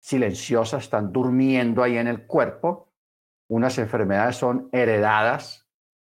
[0.00, 2.92] silenciosas, están durmiendo ahí en el cuerpo.
[3.48, 5.66] Unas enfermedades son heredadas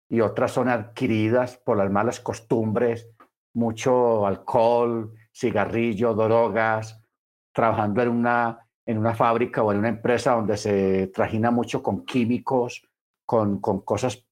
[0.08, 3.08] y otras son adquiridas por las malas costumbres,
[3.54, 7.00] mucho alcohol, cigarrillo, drogas,
[7.52, 12.04] trabajando en una, en una fábrica o en una empresa donde se trajina mucho con
[12.04, 12.88] químicos,
[13.24, 14.24] con, con cosas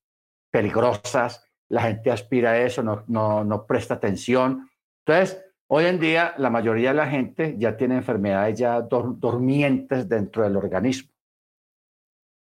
[0.51, 4.71] peligrosas, la gente aspira a eso, no, presta atención.
[5.05, 10.43] Entonces, hoy en día la mayoría de la gente ya tiene enfermedades ya dormientes dentro
[10.43, 11.13] del organismo,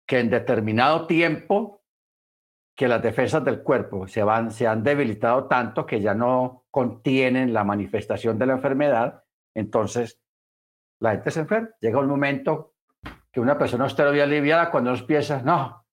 [0.07, 1.83] que en determinado tiempo
[2.75, 7.53] que las defensas del cuerpo se, van, se han debilitado tanto que ya no contienen
[7.53, 10.19] la manifestación de la enfermedad, entonces
[10.99, 11.69] la gente se enferma.
[11.79, 12.73] Llega un momento
[13.31, 15.84] que una persona está bien aliviada cuando nos piensa, no,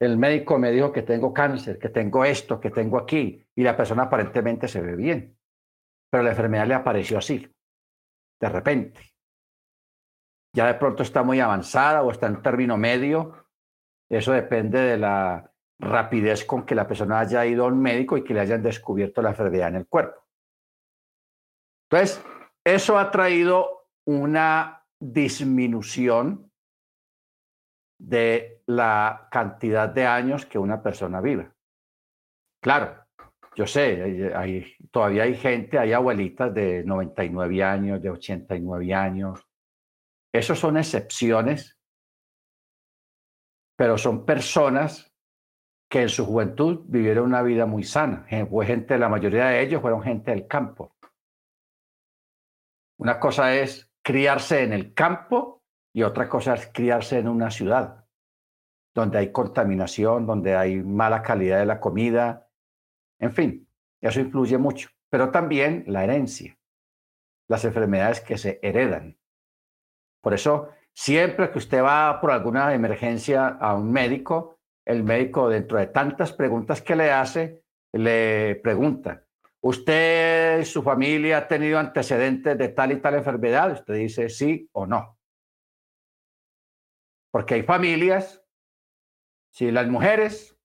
[0.00, 3.76] el médico me dijo que tengo cáncer, que tengo esto, que tengo aquí, y la
[3.76, 5.38] persona aparentemente se ve bien,
[6.10, 7.50] pero la enfermedad le apareció así,
[8.40, 9.00] de repente.
[10.54, 13.46] Ya de pronto está muy avanzada o está en término medio
[14.08, 18.24] eso depende de la rapidez con que la persona haya ido a un médico y
[18.24, 20.22] que le hayan descubierto la enfermedad en el cuerpo.
[21.90, 22.24] Entonces,
[22.64, 26.45] eso ha traído una disminución
[27.98, 31.50] de la cantidad de años que una persona vive.
[32.60, 33.06] Claro,
[33.54, 34.32] yo sé,
[34.90, 39.40] todavía hay gente, hay abuelitas de 99 años, de 89 años.
[40.32, 41.76] Esos son excepciones
[43.76, 45.12] pero son personas
[45.88, 48.26] que en su juventud vivieron una vida muy sana.
[48.50, 50.96] Fue gente, la mayoría de ellos fueron gente del campo.
[52.98, 55.55] Una cosa es criarse en el campo
[55.96, 58.04] y otra cosa es criarse en una ciudad,
[58.94, 62.50] donde hay contaminación, donde hay mala calidad de la comida.
[63.18, 63.68] En fin,
[64.00, 64.90] eso influye mucho.
[65.08, 66.58] Pero también la herencia,
[67.48, 69.18] las enfermedades que se heredan.
[70.20, 75.76] Por eso Siempre que usted va por alguna emergencia a un médico, el médico dentro
[75.76, 77.60] de tantas preguntas que le hace,
[77.92, 79.22] le pregunta,
[79.60, 83.72] ¿usted, su familia ha tenido antecedentes de tal y tal enfermedad?
[83.72, 85.15] Usted dice sí o no.
[87.36, 88.42] Porque hay familias,
[89.52, 90.58] si las mujeres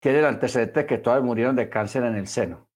[0.00, 2.70] tienen antecedentes que todas murieron de cáncer en el seno,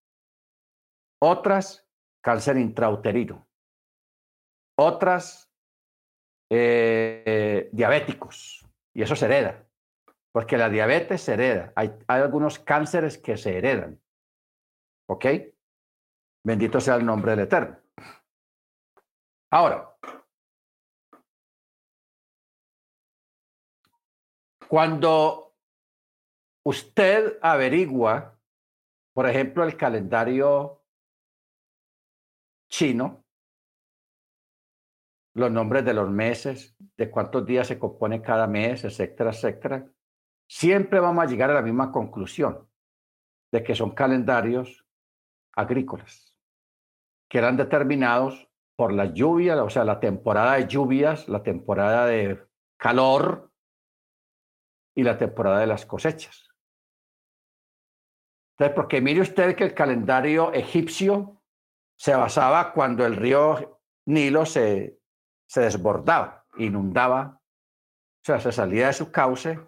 [1.22, 1.88] otras
[2.20, 3.48] cáncer intrauterino,
[4.76, 5.48] otras
[6.50, 9.64] eh, diabéticos, y eso se hereda,
[10.32, 11.72] porque la diabetes se hereda.
[11.76, 14.02] Hay algunos cánceres que se heredan.
[15.08, 15.26] ¿Ok?
[16.44, 17.78] Bendito sea el nombre del Eterno.
[19.52, 19.96] Ahora,
[24.70, 25.56] cuando
[26.64, 28.38] usted averigua,
[29.12, 30.84] por ejemplo, el calendario
[32.70, 33.24] chino,
[35.34, 39.88] los nombres de los meses, de cuántos días se compone cada mes, etcétera, etcétera,
[40.48, 42.70] siempre vamos a llegar a la misma conclusión
[43.50, 44.86] de que son calendarios
[45.56, 46.38] agrícolas,
[47.28, 52.46] que eran determinados por la lluvia, o sea, la temporada de lluvias, la temporada de
[52.76, 53.49] calor
[54.94, 56.48] y la temporada de las cosechas.
[58.52, 61.42] Entonces, porque mire usted que el calendario egipcio
[61.98, 65.00] se basaba cuando el río Nilo se
[65.50, 69.58] se desbordaba, inundaba, o sea, se salía de su cauce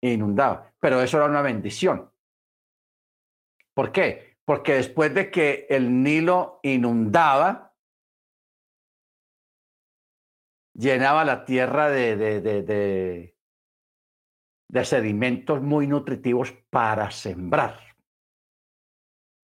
[0.00, 0.72] e inundaba.
[0.78, 2.12] Pero eso era una bendición.
[3.74, 4.38] ¿Por qué?
[4.44, 7.74] Porque después de que el Nilo inundaba,
[10.72, 13.31] llenaba la tierra de,
[14.80, 17.78] sedimentos muy nutritivos para sembrar.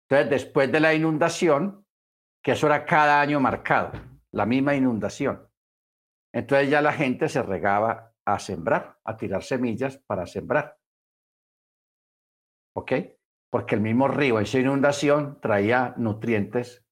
[0.08, 1.86] Entonces, después de la inundación,
[2.42, 3.92] que eso era cada año marcado,
[4.32, 5.48] la misma inundación,
[6.32, 10.76] entonces ya la gente se regaba a sembrar, a tirar semillas para sembrar.
[12.76, 12.92] ¿Ok?
[13.50, 16.84] Porque el mismo río en su inundación traía nutrientes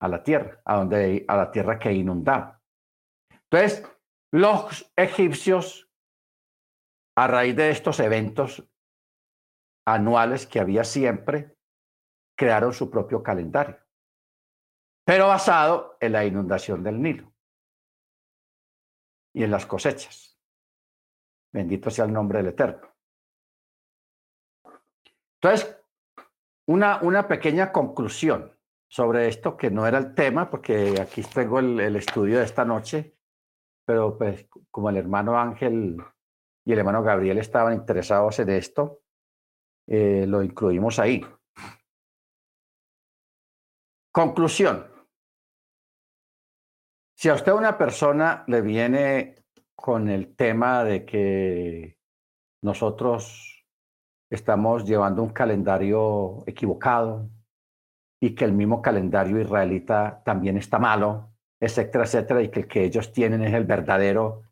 [0.00, 2.62] a la tierra, a, donde, a la tierra que inundaba.
[3.50, 3.86] Entonces,
[4.32, 5.89] los egipcios,
[7.16, 8.66] a raíz de estos eventos
[9.86, 11.56] anuales que había siempre,
[12.36, 13.78] crearon su propio calendario,
[15.04, 17.32] pero basado en la inundación del Nilo
[19.34, 20.38] y en las cosechas.
[21.52, 22.88] Bendito sea el nombre del Eterno.
[25.42, 25.76] Entonces,
[26.68, 28.56] una, una pequeña conclusión
[28.90, 33.16] sobre esto, que no era el tema, porque aquí tengo el, estudio de esta noche,
[33.86, 35.96] pero pues como el hermano Ángel
[36.64, 39.02] y el hermano Gabriel estaban interesados en esto,
[39.86, 41.24] eh, lo incluimos ahí.
[44.12, 44.86] Conclusión.
[47.16, 49.44] Si a usted una persona le viene
[49.74, 51.98] con el tema de que
[52.62, 53.66] nosotros
[54.30, 57.28] estamos llevando un calendario equivocado
[58.20, 62.84] y que el mismo calendario israelita también está malo, etcétera, etcétera, y que el que
[62.84, 64.42] ellos tienen es el verdadero,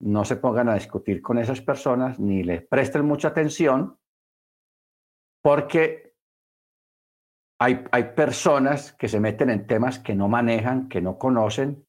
[0.00, 3.98] no se pongan a discutir con esas personas ni les presten mucha atención
[5.42, 6.14] porque
[7.58, 11.86] hay, hay personas que se meten en temas que no manejan, que no conocen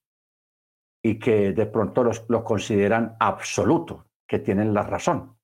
[1.03, 5.37] y que de pronto los, lo consideran absoluto, que tienen la razón.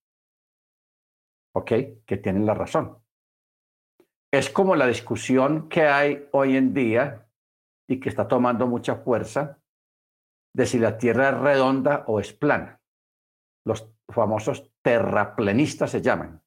[1.55, 1.71] ¿Ok?
[2.05, 2.97] Que tienen la razón.
[4.31, 7.27] Es como la discusión que hay hoy en día
[7.87, 9.62] y que está tomando mucha fuerza
[10.53, 12.81] de si la Tierra es redonda o es plana.
[13.65, 16.43] Los famosos terraplenistas se llaman,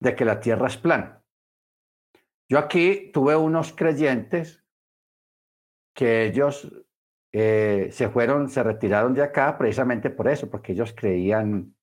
[0.00, 1.24] de que la Tierra es plana.
[2.50, 4.64] Yo aquí tuve unos creyentes
[5.94, 6.72] que ellos
[7.32, 11.74] eh, se fueron, se retiraron de acá precisamente por eso, porque ellos creían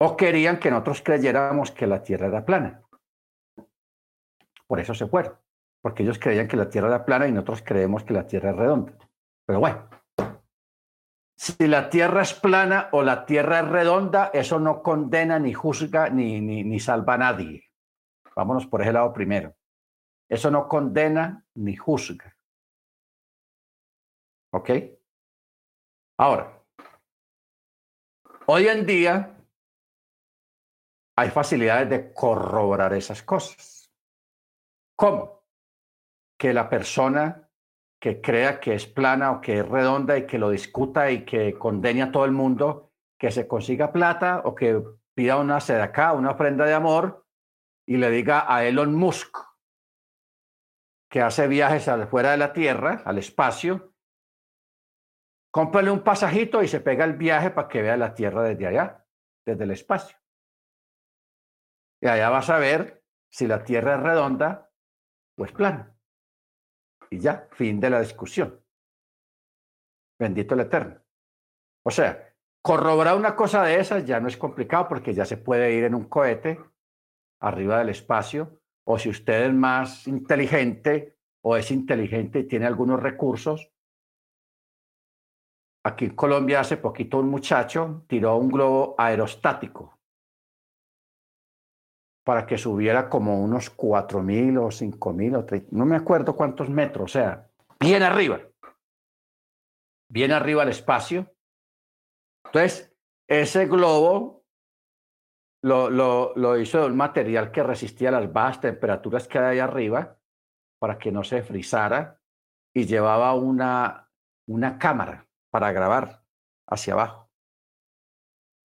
[0.00, 2.82] o querían que nosotros creyéramos que la Tierra era plana.
[4.68, 5.36] Por eso se fueron,
[5.80, 8.56] porque ellos creían que la Tierra era plana y nosotros creemos que la Tierra es
[8.56, 9.07] redonda.
[9.48, 9.88] Pero bueno,
[11.34, 16.10] si la Tierra es plana o la Tierra es redonda, eso no condena ni juzga
[16.10, 17.64] ni, ni, ni salva a nadie.
[18.36, 19.56] Vámonos por ese lado primero.
[20.28, 22.36] Eso no condena ni juzga.
[24.52, 24.70] ¿Ok?
[26.18, 26.62] Ahora,
[28.48, 29.34] hoy en día
[31.16, 33.90] hay facilidades de corroborar esas cosas.
[34.94, 35.46] ¿Cómo?
[36.38, 37.47] Que la persona
[38.00, 41.54] que crea que es plana o que es redonda y que lo discuta y que
[41.58, 44.82] condene a todo el mundo, que se consiga plata o que
[45.14, 47.26] pida una acá, una ofrenda de amor
[47.86, 49.36] y le diga a Elon Musk
[51.10, 53.94] que hace viajes fuera de la Tierra, al espacio,
[55.50, 59.04] Cómprale un pasajito y se pega el viaje para que vea la Tierra desde allá,
[59.46, 60.16] desde el espacio.
[62.00, 64.70] Y allá vas a ver si la Tierra es redonda
[65.36, 65.97] o es plana.
[67.10, 68.60] Y ya, fin de la discusión.
[70.18, 71.00] Bendito el Eterno.
[71.84, 75.72] O sea, corroborar una cosa de esas ya no es complicado porque ya se puede
[75.72, 76.60] ir en un cohete
[77.40, 78.60] arriba del espacio.
[78.84, 83.70] O si usted es más inteligente o es inteligente y tiene algunos recursos,
[85.84, 89.97] Aquí en Colombia hace poquito un muchacho tiró un globo aerostático
[92.28, 97.04] para que subiera como unos 4.000 o 5.000 o 3, no me acuerdo cuántos metros,
[97.04, 97.48] o sea,
[97.80, 98.42] bien arriba,
[100.10, 101.34] bien arriba al espacio.
[102.44, 102.94] Entonces,
[103.26, 104.44] ese globo
[105.62, 110.18] lo, hizo de un material que resistía las bajas temperaturas que hay arriba
[110.78, 112.20] para que no se frizara
[112.74, 114.10] y llevaba una,
[114.46, 116.22] una cámara para grabar
[116.66, 117.27] hacia abajo.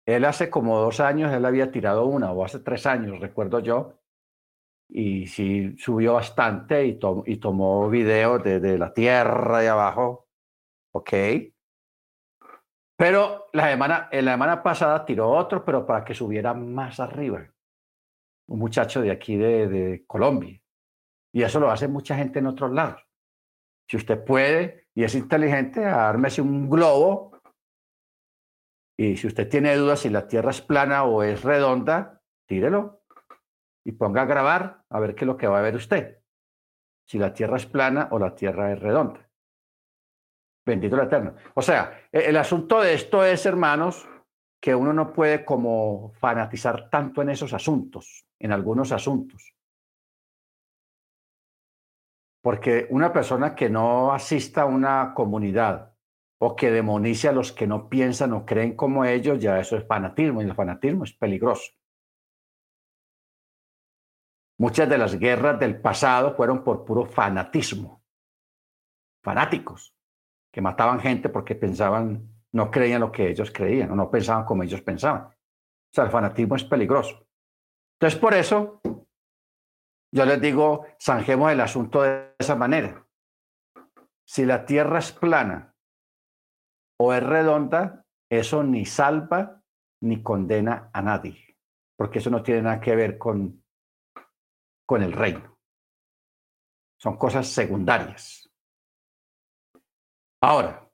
[0.08, 4.00] Él hace como dos años, él había tirado una, o hace tres años, recuerdo yo,
[4.88, 10.26] y sí subió bastante y, y tomó videos de, la tierra de abajo,
[10.92, 11.12] ok.
[12.96, 17.46] Pero la semana, en la semana pasada tiró otro, pero para que subiera más arriba.
[18.46, 20.58] Un muchacho de aquí de, de Colombia.
[21.34, 23.06] Y eso lo hace mucha gente en otros lados.
[23.86, 27.37] Si usted puede, y es inteligente, ármese un globo
[29.00, 33.04] y si usted tiene dudas si la Tierra es plana o es redonda, tírelo
[33.84, 36.18] y ponga a grabar a ver qué es lo que va a ver usted.
[37.06, 39.26] Si la tierra es plana o la tierra es redonda.
[40.66, 41.36] Bendito el Eterno.
[41.54, 44.06] O sea, e, el asunto de esto es, hermanos,
[44.60, 49.54] que uno no puede como fanatizar tanto en esos asuntos, en algunos asuntos.
[52.42, 55.94] Porque una persona que no asista a una comunidad
[56.40, 59.86] o que demonice a los que no piensan o creen como ellos, ya eso es
[59.86, 61.72] fanatismo y el fanatismo es peligroso.
[64.58, 68.02] Muchas de las guerras del pasado fueron por puro fanatismo,
[69.22, 69.94] fanáticos,
[70.52, 74.62] que mataban gente porque pensaban, no creían lo que ellos creían o no pensaban como
[74.62, 75.26] ellos pensaban.
[75.26, 77.26] O sea, el fanatismo es peligroso.
[78.00, 78.80] Entonces, por eso,
[80.12, 83.06] yo les digo, zanjemos el asunto de esa manera.
[84.24, 85.67] Si la tierra es plana
[87.00, 89.62] o es redonda, eso ni salva
[90.02, 91.56] ni condena a nadie,
[91.96, 93.64] porque eso no tiene nada que ver con,
[94.86, 95.58] con el reino.
[97.00, 98.50] Son cosas secundarias.
[100.42, 100.90] Ahora,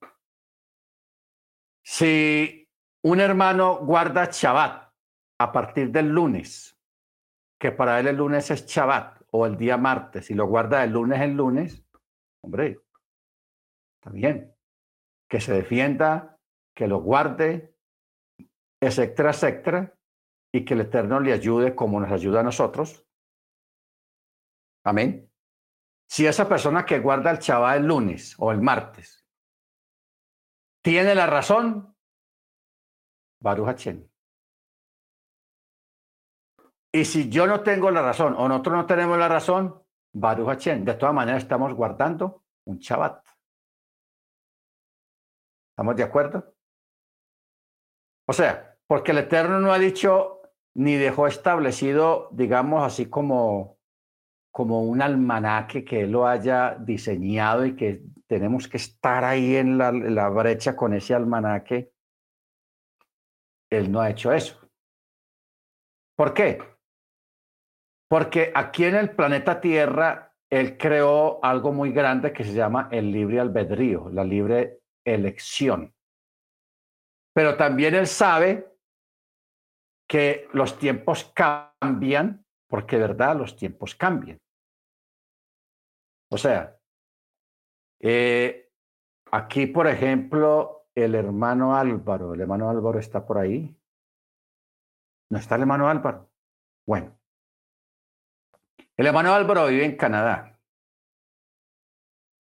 [1.83, 2.69] si
[3.03, 4.93] un hermano guarda Shabbat
[5.39, 6.79] a partir del lunes,
[7.59, 10.93] que para él el lunes es Shabbat o el día martes, y lo guarda el
[10.93, 11.85] lunes en lunes,
[12.43, 12.81] hombre,
[13.99, 14.54] está bien
[15.29, 16.39] que se defienda,
[16.75, 17.77] que lo guarde,
[18.81, 19.95] etcétera, etcétera,
[20.53, 23.07] y que el Eterno le ayude como nos ayuda a nosotros.
[24.85, 25.31] Amén.
[26.09, 29.27] Si esa persona que guarda el Shabbat el lunes o el martes
[30.83, 31.97] tiene la razón,
[33.41, 34.09] Baruch Hachem.
[36.93, 40.85] Y si yo no tengo la razón o nosotros no tenemos la razón, Baruch Hachem.
[40.85, 43.24] De todas maneras estamos guardando un Shabbat.
[45.75, 46.55] ¿Estamos de acuerdo?
[48.29, 50.41] O sea, porque el Eterno no ha dicho
[50.75, 53.81] ni dejó establecido, digamos así como,
[54.53, 59.77] como un almanaque que Él lo haya diseñado y que tenemos que estar ahí en
[59.77, 61.93] la, brecha con ese almanaque.
[63.69, 64.61] Él no ha hecho eso.
[66.17, 66.63] ¿Por qué?
[68.09, 73.11] Porque aquí en el planeta Tierra, Él creó algo muy grande que se llama el
[73.11, 75.95] libre albedrío, la libre elección.
[77.35, 78.73] Pero también él sabe
[80.09, 84.41] que los tiempos cambian, porque verdad los tiempos cambian.
[86.31, 86.79] O sea,
[88.01, 88.73] eh,
[89.33, 93.77] aquí, por ejemplo, el hermano Álvaro, el hermano Álvaro está por ahí.
[95.31, 96.31] ¿No está el hermano Álvaro?
[96.87, 97.19] Bueno,
[98.97, 100.61] el hermano Álvaro vive en Canadá.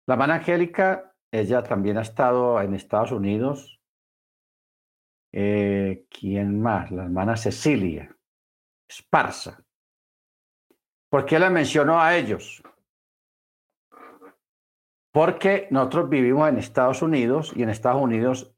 [0.07, 3.81] La hermana Angélica ella también ha estado en Estados Unidos.
[5.33, 6.91] Eh, ¿Quién más?
[6.91, 8.15] La hermana Cecilia
[8.87, 9.63] Esparza.
[11.09, 12.61] ¿Por qué la mencionó a ellos?
[15.13, 18.53] Porque nosotros vivimos en Estados Unidos y en Estados Unidos,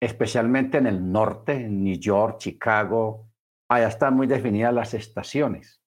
[0.00, 3.30] especialmente en el norte, en New York, Chicago,
[3.68, 5.82] allá están muy definidas las estaciones.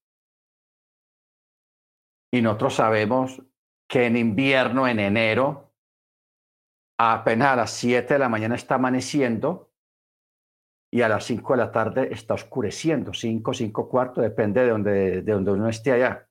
[2.32, 3.42] Y nosotros sabemos
[3.88, 5.67] que en invierno, en enero,
[6.98, 9.72] apenas a las 7 de la mañana está amaneciendo
[10.92, 15.22] y a las 5 de la tarde está oscureciendo, 5, 5 cuartos, depende de donde,
[15.22, 16.28] de donde uno esté allá.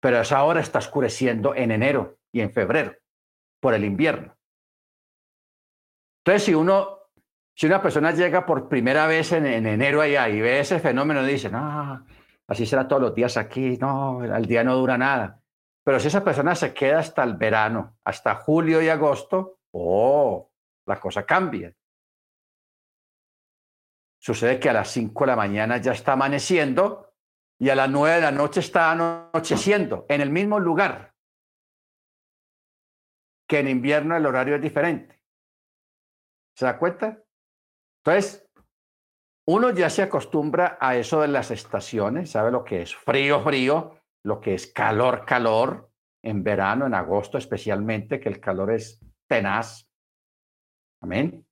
[0.00, 2.94] Pero esa hora está oscureciendo en enero y en febrero,
[3.60, 4.36] por el invierno.
[6.18, 6.98] Entonces, si uno,
[7.54, 11.22] si una persona llega por primera vez en, en enero allá y ve ese fenómeno,
[11.22, 12.04] dice, no,
[12.48, 15.40] así será todos los días aquí, no, el día no dura nada.
[15.84, 20.52] Pero si esa persona se queda hasta el verano, hasta julio y agosto, Oh,
[20.86, 21.74] la cosa cambia.
[24.20, 27.12] Sucede que a las 5 de la mañana ya está amaneciendo
[27.58, 31.14] y a las 9 de la noche está anocheciendo en el mismo lugar.
[33.48, 35.20] Que en invierno el horario es diferente.
[36.56, 37.22] ¿Se da cuenta?
[38.04, 38.48] Entonces,
[39.46, 43.98] uno ya se acostumbra a eso de las estaciones, sabe lo que es frío, frío,
[44.22, 45.90] lo que es calor, calor,
[46.22, 49.88] en verano, en agosto especialmente, que el calor es tenaz.
[51.00, 51.46] Amén.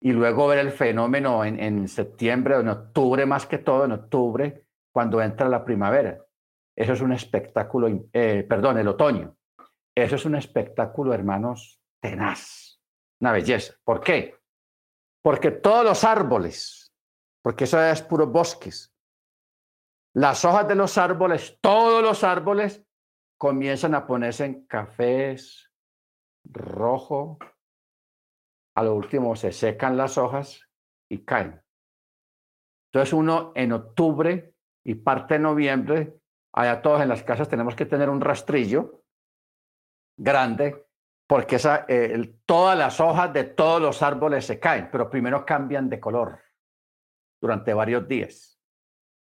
[0.00, 4.66] Y luego ver el fenómeno en, en septiembre en octubre, más que todo en octubre,
[4.92, 6.24] cuando entra la primavera.
[6.76, 9.36] Eso es un espectáculo, eh, perdón, el otoño.
[9.94, 12.80] Eso es un espectáculo, hermanos, tenaz,
[13.20, 13.74] una belleza.
[13.84, 14.36] ¿Por qué?
[15.22, 16.92] Porque todos los árboles,
[17.42, 18.92] porque eso es puro bosques,
[20.14, 22.82] las hojas de los árboles, todos los árboles
[23.38, 25.70] comienzan a ponerse en cafés,
[26.44, 27.38] rojo.
[28.74, 30.60] A lo último se secan las hojas
[31.10, 31.62] y caen.
[32.90, 36.20] Entonces uno en octubre y parte de noviembre,
[36.54, 39.02] allá todos en las casas tenemos que tener un rastrillo
[40.16, 40.86] grande
[41.26, 45.88] porque esa, eh, todas las hojas de todos los árboles se caen, pero primero cambian
[45.88, 46.42] de color
[47.40, 48.60] durante varios días.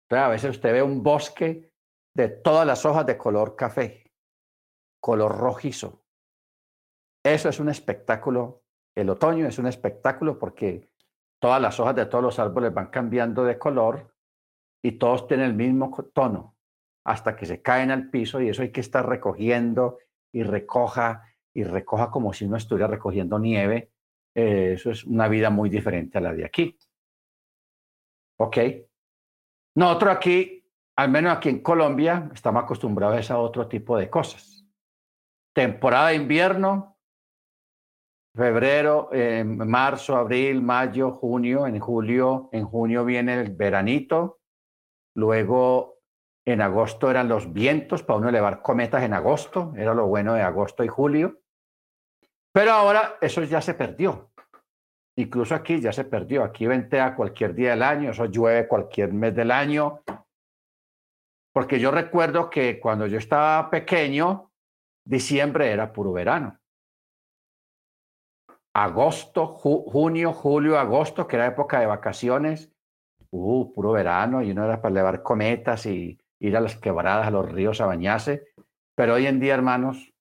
[0.04, 1.72] Entonces, a veces usted ve un bosque
[2.14, 4.12] de todas las hojas de color café,
[5.00, 6.03] color rojizo.
[7.24, 8.62] Eso es un espectáculo.
[8.94, 10.90] El otoño es un espectáculo porque
[11.40, 14.14] todas las hojas de todos los árboles van cambiando de color
[14.82, 16.56] y todos tienen el mismo tono
[17.04, 19.98] hasta que se caen al piso y eso hay que estar recogiendo
[20.32, 21.22] y recoja
[21.54, 23.92] y recoja como si uno estuviera recogiendo nieve.
[24.34, 26.78] Eh, eso es una vida muy diferente a la de aquí.
[28.38, 28.58] ¿Ok?
[29.76, 34.66] Nosotros aquí, al menos aquí en Colombia, estamos acostumbrados a otro tipo de cosas.
[35.54, 36.93] Temporada de invierno,
[38.34, 44.40] febrero, eh, marzo, abril, mayo, junio, en julio, en junio viene el veranito,
[45.14, 46.00] luego
[46.46, 50.42] en agosto eran los vientos para uno elevar cometas en agosto, era lo bueno de
[50.42, 51.40] agosto y julio.
[52.52, 54.30] Pero ahora eso ya se perdió.
[55.16, 56.44] Incluso aquí ya se perdió.
[56.44, 60.02] Aquí ventea cualquier día del año, eso llueve cualquier mes del año.
[61.52, 64.50] Porque yo recuerdo que cuando yo estaba pequeño,
[65.04, 66.58] diciembre era puro verano.
[68.74, 72.72] Agosto, junio, julio, agosto, que era época de vacaciones,
[73.30, 77.30] uh, puro verano, y uno era para elevar cometas y ir a las quebradas, a
[77.30, 78.48] los ríos a bañarse.
[78.96, 80.14] Pero hoy en día, hermanos,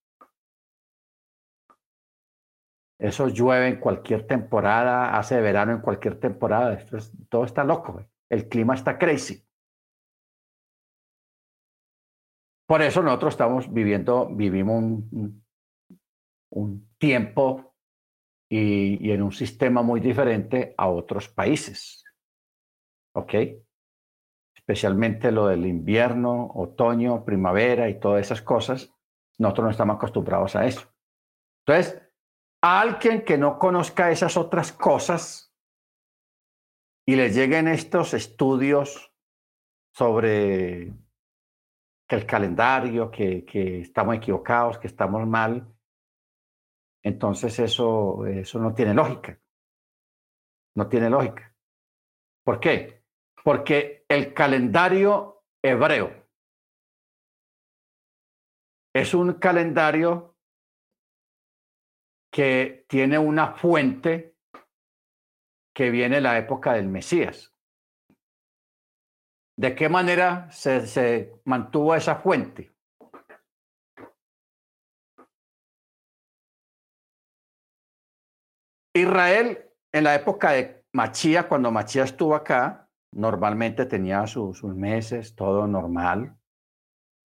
[3.03, 6.73] Eso llueve en cualquier temporada, hace verano en cualquier temporada.
[6.73, 6.97] Esto
[7.27, 8.01] todo está loco.
[8.29, 9.45] El clima está crazy.
[12.65, 15.03] Por eso nosotros estamos viviendo, vivimos
[16.49, 17.72] un, tiempo
[18.49, 22.03] y, en un sistema muy diferente a otros países.
[23.15, 23.33] ¿Ok?
[24.55, 28.93] Especialmente lo del invierno, otoño, primavera y todas esas cosas.
[29.37, 30.87] Nosotros no estamos acostumbrados a eso.
[31.65, 32.01] Entonces,
[32.61, 35.53] alguien que no conozca esas otras cosas
[37.05, 39.13] y le lleguen estos estudios
[39.93, 40.93] sobre
[42.07, 43.45] el calendario, que,
[43.81, 45.72] estamos equivocados, que estamos mal,
[47.03, 49.39] entonces eso, eso no tiene lógica.
[50.75, 51.53] No tiene lógica.
[52.43, 53.03] ¿Por qué?
[53.43, 56.23] Porque el calendario hebreo
[58.93, 60.37] es un calendario
[62.31, 64.37] que tiene una fuente
[65.75, 67.53] que viene la época del Mesías.
[69.55, 72.72] ¿De qué manera se, se mantuvo esa fuente?
[78.93, 85.67] Israel, en la época de Machía, cuando Machía estuvo acá, normalmente tenía sus, meses, todo
[85.67, 86.35] normal.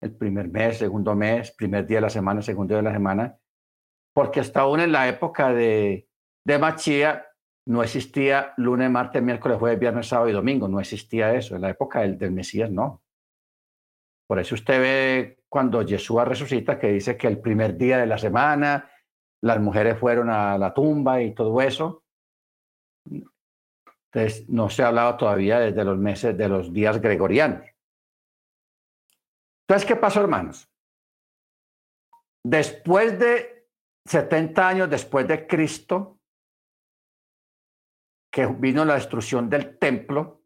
[0.02, 3.40] El primer mes, segundo mes, primer día de la semana, segundo día de la semana
[4.14, 6.08] porque hasta aún en la época de,
[6.46, 7.26] de Machía
[7.66, 11.56] no existía lunes, martes, miércoles, jueves, viernes, sábado y domingo, no existía eso.
[11.56, 13.02] En la época del, del Mesías no.
[14.28, 18.18] Por eso usted ve cuando Yeshua resucita que dice que el primer día de la
[18.18, 18.90] semana
[19.44, 22.06] las mujeres fueron a la tumba y todo eso.
[23.06, 27.66] Entonces no se ha hablado todavía desde los meses de los días gregorianos.
[29.68, 30.70] Entonces, ¿qué pasó, hermanos?
[32.42, 33.68] Después de
[34.06, 36.22] 70 años después de Cristo,
[38.32, 40.42] que vino la destrucción del templo,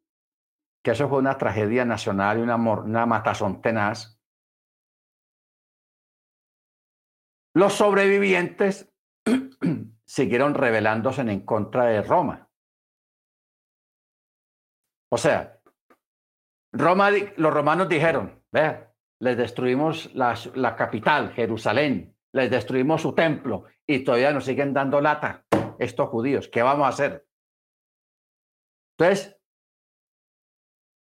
[0.84, 4.16] que eso fue una tragedia nacional y una, una matazón tenaz,
[7.58, 8.93] los sobrevivientes
[10.05, 12.47] siguieron rebelándose en contra de Roma.
[15.12, 15.60] O sea,
[16.72, 23.66] Roma, los romanos dijeron, vea, les destruimos la, la capital, Jerusalén, les destruimos su templo
[23.88, 25.43] y todavía nos siguen dando lata
[25.80, 26.49] estos judíos.
[26.49, 27.28] ¿Qué vamos a hacer?
[28.99, 29.36] Entonces,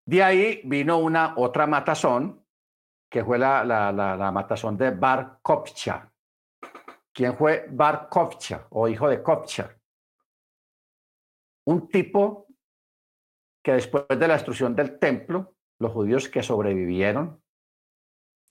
[0.07, 2.45] de ahí vino una otra matazón,
[3.11, 6.12] que fue la, la, la, matazón de Bar Kopcha.
[7.15, 9.79] ¿Quién fue Bar Kopcha o hijo de Kopcha?
[11.67, 12.47] Un tipo
[13.63, 17.43] que después de la destrucción del templo, los judíos que sobrevivieron,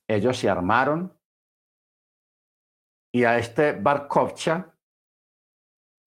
[0.08, 1.18] ellos se armaron
[3.14, 4.74] y a este Barkovcha,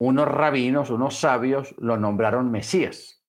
[0.00, 3.22] unos rabinos, unos sabios, lo nombraron Mesías.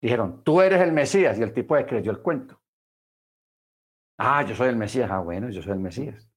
[0.00, 1.38] Dijeron, tú eres el Mesías.
[1.38, 2.60] Y el tipo le creyó el cuento.
[4.18, 5.10] Ah, yo soy el Mesías.
[5.10, 6.29] Ah, bueno, yo soy el Mesías.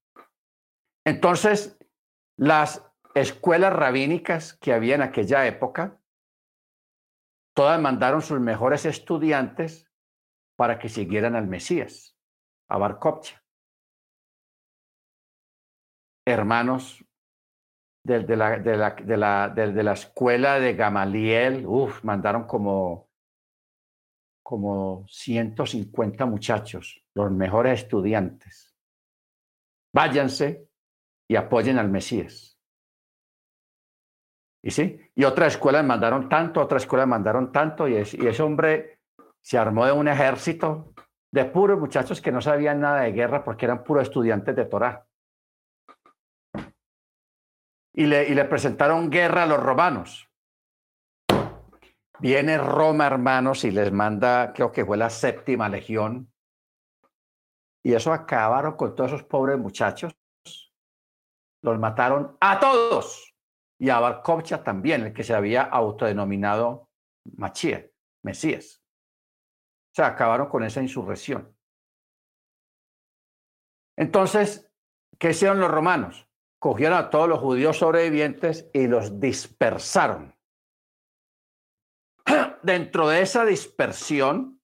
[1.05, 1.77] Entonces,
[2.37, 2.83] las
[3.13, 5.99] escuelas rabínicas que había en aquella época,
[7.55, 9.91] todas mandaron sus mejores estudiantes
[10.55, 12.17] para que siguieran al Mesías,
[12.69, 12.99] a Bar
[16.25, 17.03] Hermanos
[18.05, 23.09] de, la, de, la, de, la, de, la, escuela de Gamaliel, uf, mandaron como,
[24.41, 28.73] como 150 muchachos, los mejores estudiantes.
[29.93, 30.69] Váyanse
[31.27, 32.57] y apoyen al Mesías.
[34.63, 38.99] Y sí, y otras escuelas mandaron tanto, otras escuelas mandaron tanto, y, y ese hombre
[39.41, 40.93] se armó de un ejército
[41.31, 45.05] de puros muchachos que no sabían nada de guerra porque eran puros estudiantes de Torah
[47.93, 50.29] y le, presentaron guerra a los romanos.
[52.19, 56.31] Viene Roma, hermanos, y les manda, creo que fue la séptima legión.
[57.83, 60.15] Y eso acabaron con todos esos pobres muchachos.
[61.63, 63.35] Los mataron a todos.
[63.79, 66.89] Y a Barkovcha también, el que se había autodenominado
[67.37, 67.89] Machía,
[68.23, 68.83] Mesías.
[69.91, 71.55] O sea, acabaron con esa insurrección.
[73.97, 74.71] Entonces,
[75.17, 76.27] ¿qué hicieron los romanos?
[76.63, 80.33] cogieron a todos los judíos sobrevivientes y los dispersaron.
[82.63, 84.61] Dentro de esa dispersión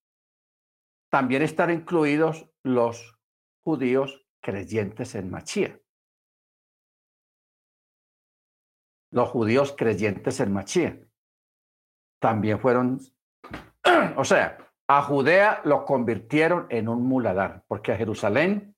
[1.12, 3.20] también están incluidos los
[3.66, 5.78] judíos creyentes en Machía.
[9.12, 11.00] Los judíos creyentes en Machía
[12.20, 13.00] también fueron,
[14.18, 14.58] o sea,
[14.88, 18.76] a Judea lo convirtieron en un muladar, porque a Jerusalén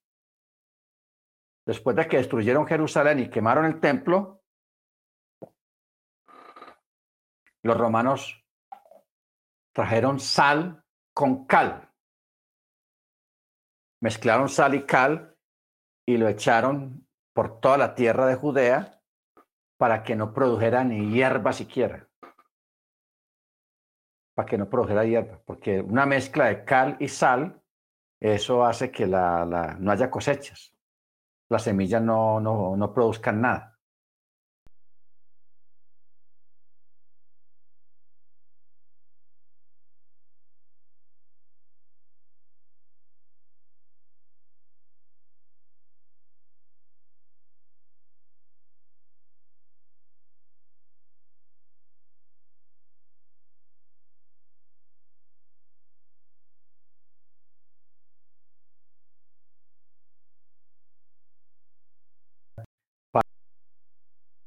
[1.66, 4.44] después de que destruyeron Jerusalén y quemaron el templo,
[7.64, 8.44] los romanos
[9.74, 11.90] trajeron sal con cal.
[14.02, 15.38] Mezclaron sal y cal
[16.08, 19.01] y lo echaron por toda la tierra de Judea
[19.82, 22.08] para que no produjera ni hierba siquiera.
[24.36, 27.60] Para que no produjera hierba, porque una mezcla de cal y sal,
[28.20, 30.76] eso hace que la, no haya cosechas
[31.50, 33.71] las semillas no, no, no produzcan nada.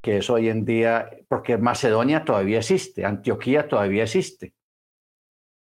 [0.04, 4.52] Que es hoy en día, porque Macedonia todavía existe, Antioquía todavía existe.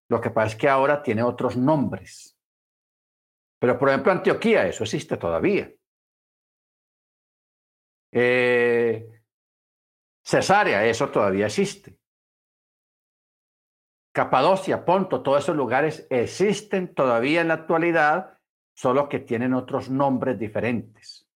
[0.09, 2.36] Lo que pasa es que ahora tiene otros nombres.
[3.61, 5.72] Pero, por ejemplo, Antioquía, eso existe todavía.
[8.11, 9.22] Eh,
[10.24, 11.97] Cesarea, eso todavía existe.
[14.12, 18.40] Capadocia, Ponto, todos esos lugares existen todavía en la actualidad,
[18.74, 21.28] solo que tienen otros nombres diferentes.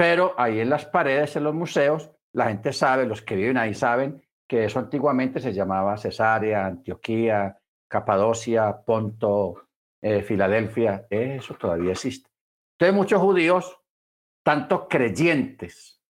[0.00, 3.74] Pero ahí en las paredes, en los museos, la gente sabe, los que viven ahí
[3.74, 9.68] saben que eso antiguamente se llamaba Cesarea, Antioquía, Capadocia, Ponto,
[10.00, 11.06] eh, Filadelfia.
[11.10, 12.30] Eso todavía existe.
[12.78, 13.78] Entonces muchos judíos,
[14.42, 16.00] tanto creyentes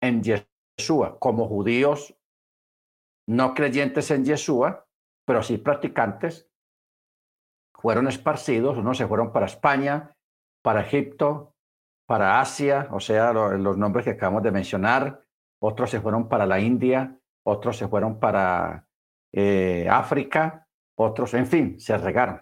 [0.00, 2.16] en Yeshua como judíos
[3.26, 4.86] no creyentes en Yeshua,
[5.26, 6.48] pero sí practicantes,
[7.74, 10.16] fueron esparcidos, unos se fueron para España,
[10.62, 11.55] para Egipto,
[12.06, 15.24] para Asia, o sea, los nombres que acabamos de mencionar,
[15.60, 18.88] otros se fueron para la India, otros se fueron para
[19.32, 22.40] eh, África, otros, en fin, se regaron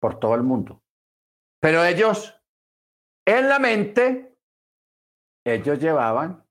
[0.00, 0.82] por todo el mundo.
[1.60, 2.40] Pero ellos,
[3.24, 4.36] en la mente,
[5.44, 6.44] ellos llevaban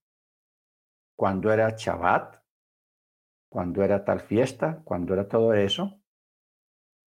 [1.17, 2.41] cuando era Shabbat,
[3.49, 5.99] cuando era tal fiesta, cuando era todo eso.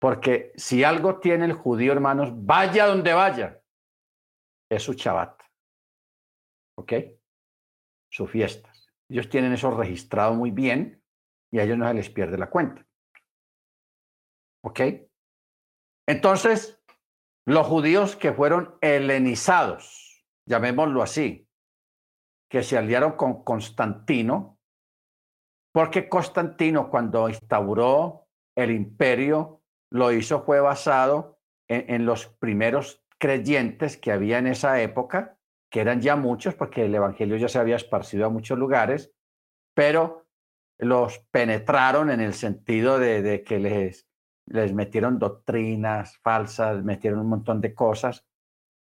[0.01, 3.63] Porque si algo tiene el judío, hermanos, vaya donde vaya,
[4.71, 5.41] es su Shabbat.
[6.79, 6.93] ¿Ok?
[8.11, 8.89] Sus fiestas.
[9.09, 11.03] Ellos tienen eso registrado muy bien
[11.51, 12.87] y a ellos no se les pierde la cuenta.
[14.65, 14.81] ¿Ok?
[16.07, 16.83] Entonces,
[17.47, 21.49] los judíos que fueron helenizados, llamémoslo así,
[22.51, 24.59] que se aliaron con Constantino,
[25.73, 31.39] porque Constantino cuando instauró el imperio, lo hizo fue basado
[31.69, 35.39] en, en los primeros creyentes que había en esa época,
[35.71, 39.13] que eran ya muchos, porque el Evangelio ya se había esparcido a muchos lugares,
[39.75, 40.27] pero
[40.79, 44.09] los penetraron en el sentido de, que les,
[44.47, 48.25] les metieron doctrinas falsas, metieron un montón de cosas,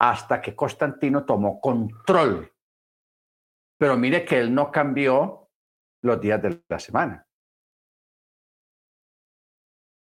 [0.00, 2.52] hasta que Constantino tomó control.
[3.78, 5.50] Pero mire que él no cambió
[6.02, 7.27] los días de la semana.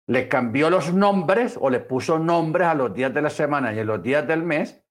[0.08, 3.80] Le cambió los nombres o le puso nombres a los días de la semana y
[3.80, 4.84] a los días del mes,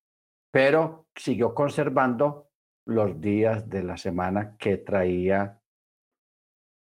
[0.51, 2.51] pero siguió conservando
[2.87, 5.61] los días de la semana que traía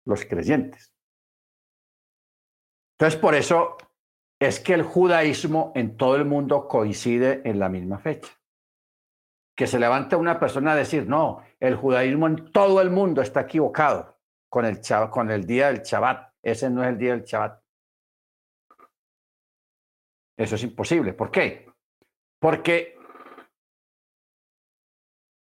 [0.04, 0.92] los creyentes.
[2.98, 3.76] Entonces, por eso
[4.40, 8.30] es que el judaísmo en todo el mundo coincide en la misma fecha.
[9.56, 13.42] Que se levanta una persona a decir, no, el judaísmo en todo el mundo está
[13.42, 16.32] equivocado con el, con el día del Shabbat.
[16.42, 17.60] Ese no es el día del Shabbat.
[20.38, 21.12] Eso es imposible.
[21.12, 21.68] ¿Por qué?
[22.40, 22.96] Porque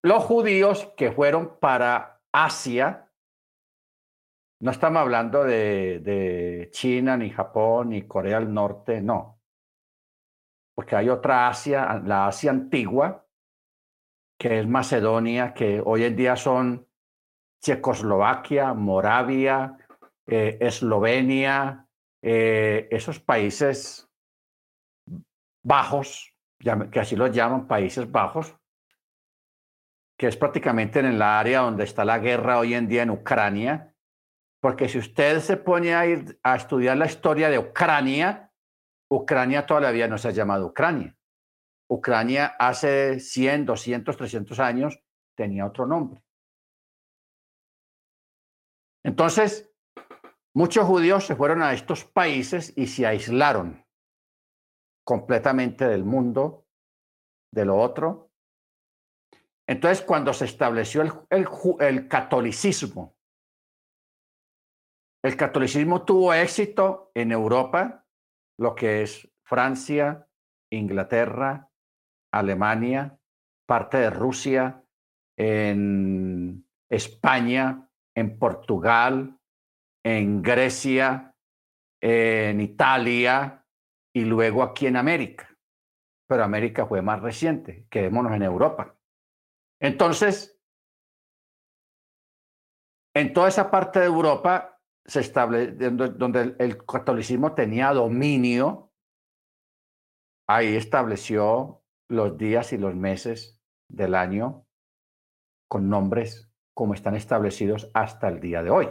[0.02, 3.10] los judíos que fueron para Asia,
[4.60, 9.38] no estamos hablando de, China, ni Japón, ni Corea del Norte, no.
[10.74, 13.26] Porque hay otra Asia, la Asia antigua,
[14.38, 16.88] que es Macedonia, que hoy en día son
[17.62, 19.76] Checoslovaquia, Moravia,
[20.26, 21.86] eh, Eslovenia,
[22.22, 24.05] eh, esos países
[25.66, 28.54] bajos, que así los llaman Países Bajos,
[30.16, 33.92] que es prácticamente en el área donde está la guerra hoy en día en Ucrania,
[34.60, 38.52] porque si usted se pone a ir a estudiar la historia de Ucrania,
[39.10, 41.16] Ucrania todavía no se ha llamado Ucrania.
[41.88, 45.00] Ucrania hace 100, 200, 300 años
[45.36, 46.22] tenía otro nombre.
[49.04, 49.70] Entonces,
[50.54, 53.85] muchos judíos se fueron a estos países y se aislaron
[55.06, 56.66] completamente del mundo,
[57.54, 58.32] de lo otro.
[59.68, 61.48] Entonces, cuando se estableció el,
[61.80, 63.16] el, catolicismo,
[65.24, 68.04] el catolicismo tuvo éxito en Europa,
[68.58, 70.28] lo que es Francia,
[70.72, 71.70] Inglaterra,
[72.32, 73.16] Alemania,
[73.66, 74.82] parte de Rusia,
[75.38, 79.38] en España, en Portugal,
[80.04, 81.34] en Grecia,
[82.00, 83.55] en Italia,
[84.16, 85.54] y luego aquí en América.
[86.26, 88.96] Pero América fue más reciente, quedémonos en Europa.
[89.78, 90.58] Entonces,
[93.14, 98.90] en toda esa parte de Europa se estableció, donde el catolicismo tenía dominio,
[100.48, 104.66] ahí estableció los días y los meses del año
[105.68, 108.88] con nombres como están establecidos hasta el día de hoy.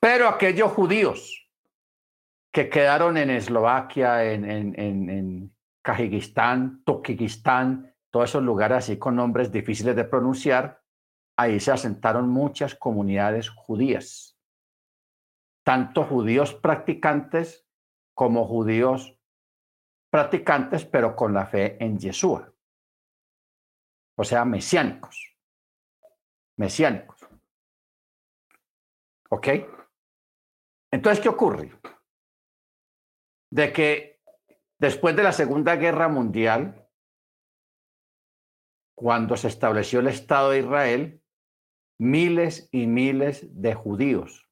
[0.00, 1.47] Pero aquellos judíos
[2.52, 6.82] que quedaron en Eslovaquia, en, en, en, en Kazajistán,
[8.10, 10.82] todos esos lugares así con nombres difíciles de pronunciar,
[11.36, 14.38] ahí se asentaron muchas comunidades judías,
[15.64, 17.66] tanto judíos practicantes
[18.14, 19.16] como judíos
[20.10, 22.52] practicantes, pero con la fe en Yeshua,
[24.16, 25.36] o sea, mesiánicos,
[26.56, 27.18] mesiánicos.
[29.30, 29.48] ¿Ok?
[30.90, 31.70] Entonces, ¿qué ocurre?
[33.50, 34.20] De que
[34.78, 36.88] después de la Segunda Guerra Mundial,
[38.94, 41.22] cuando se estableció el Estado de Israel,
[41.98, 44.48] miles y miles de judíos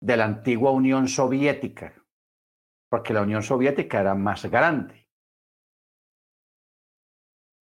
[0.00, 2.00] de la antigua Unión Soviética,
[2.90, 5.08] porque la Unión Soviética era más grande.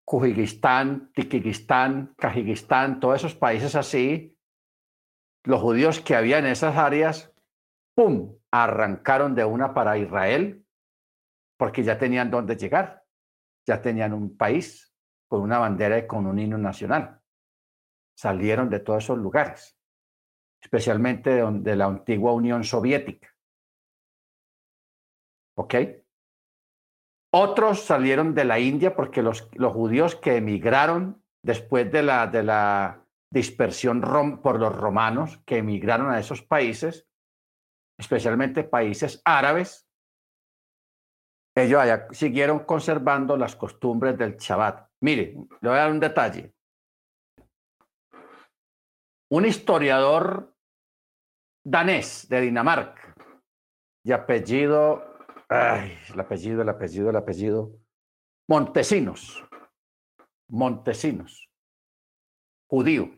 [0.05, 4.35] Kujigistán, Tikigistán, Kajigistán, todos esos países así,
[5.43, 7.28] los judíos que había en esas áreas,
[7.99, 10.65] ¡pum!, arrancaron de una para Israel
[11.57, 13.03] porque ya tenían dónde llegar,
[13.67, 14.95] ya tenían un país
[15.27, 17.19] con una bandera y con un himno nacional.
[18.17, 19.77] Salieron de todos esos lugares,
[20.63, 23.35] especialmente de, la antigua Unión Soviética.
[25.57, 25.75] ¿Ok?
[27.33, 34.01] Otros salieron de la India porque los, judíos que emigraron después de la dispersión
[34.41, 37.08] por los romanos, que emigraron a esos países,
[37.99, 39.85] especialmente países árabes,
[41.55, 44.89] ellos allá siguieron conservando las costumbres del Shabbat.
[45.01, 46.53] Mire, le voy a dar un detalle.
[49.31, 50.55] Un historiador
[51.63, 53.13] danés de Dinamarca,
[54.03, 55.17] de apellido,
[55.49, 57.71] el apellido, el apellido, el apellido,
[58.47, 59.43] Montesinos,
[60.49, 61.49] Montesinos,
[62.67, 63.11] judío.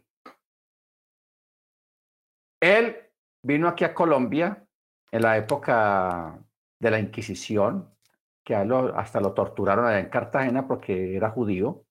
[2.62, 3.10] Él
[3.44, 4.68] vino aquí a Colombia
[5.11, 6.39] en la época
[6.79, 7.93] de la Inquisición,
[8.43, 11.85] que hasta lo torturaron allá en Cartagena porque era judío.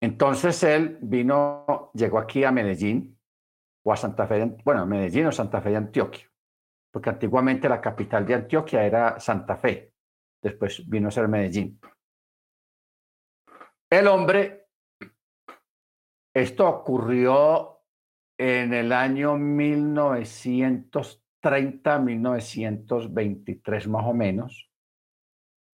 [0.00, 3.18] Entonces él vino, llegó aquí a Medellín
[3.84, 6.30] o a Santa Fe, bueno, Medellín o Santa Fe de Antioquia,
[6.90, 9.92] porque antiguamente la capital de Antioquia era Santa Fe,
[10.42, 11.80] después vino a ser Medellín.
[13.90, 14.68] El hombre,
[16.34, 17.75] esto ocurrió
[18.38, 24.70] en el año 1930, 1923 más o menos,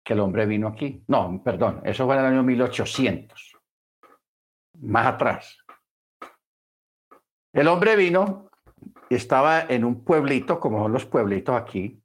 [0.05, 1.05] que el hombre vino aquí.
[1.09, 3.57] No, perdón, eso fue en el año 1800,
[4.81, 5.59] más atrás.
[7.53, 8.51] El hombre vino
[9.09, 12.01] y estaba en un pueblito, como son los pueblitos aquí,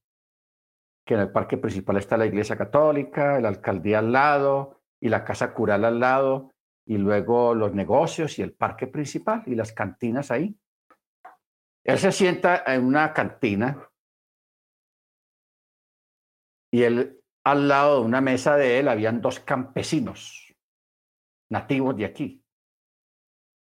[1.05, 5.23] que en el parque principal está la iglesia católica, la alcaldía al lado y la
[5.23, 6.51] casa cural al lado,
[6.85, 10.55] y luego los negocios y el parque principal y las cantinas ahí.
[11.83, 13.89] Él se sienta en una cantina
[16.71, 20.53] y él al lado de una mesa de él habían dos campesinos
[21.49, 22.43] nativos de aquí,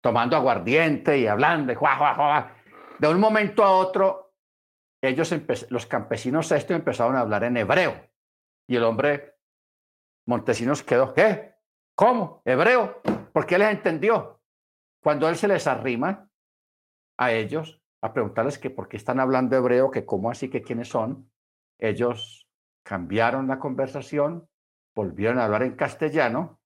[0.01, 1.73] tomando aguardiente y hablando,
[2.99, 4.33] De un momento a otro,
[5.01, 5.33] ellos
[5.69, 8.09] los campesinos estos empezaron a hablar en hebreo
[8.67, 9.35] y el hombre
[10.25, 11.56] Montesinos quedó, ¿qué?
[11.97, 12.43] ¿Cómo?
[12.45, 13.01] ¿Hebreo?
[13.33, 14.39] ¿Por qué les entendió?
[15.01, 16.29] Cuando él se les arrima
[17.17, 20.89] a ellos a preguntarles que por qué están hablando hebreo, que cómo así, que quiénes
[20.89, 21.31] son,
[21.79, 22.47] ellos
[22.83, 24.47] cambiaron la conversación,
[24.93, 26.61] volvieron a hablar en castellano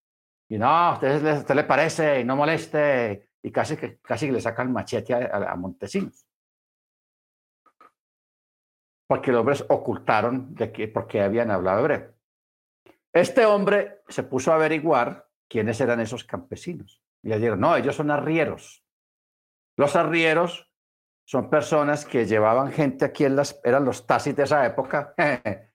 [0.50, 4.74] y no, a usted, le parece y no moleste y casi que casi le sacan
[4.74, 6.28] machete a, a Montesinos.
[9.08, 12.21] Porque los hombres ocultaron de que, porque habían hablado hebreo.
[13.14, 17.04] Este hombre se puso a averiguar quiénes eran esos campesinos.
[17.24, 18.84] Y dijeron, no, ellos son arrieros.
[19.78, 20.72] Los arrieros
[21.26, 25.14] son personas que llevaban gente aquí en las, eran los taxis de esa época.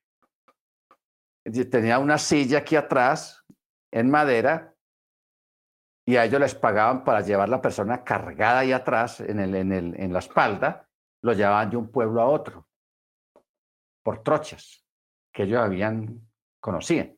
[1.70, 3.44] Tenía una silla aquí atrás
[3.92, 4.74] en madera
[6.06, 9.72] y a ellos les pagaban para llevar la persona cargada ahí atrás en, el, en,
[9.72, 10.88] el, en la espalda,
[11.22, 12.68] lo llevaban de un pueblo a otro
[14.02, 14.84] por trochas
[15.32, 16.28] que ellos habían
[16.60, 17.15] conocido.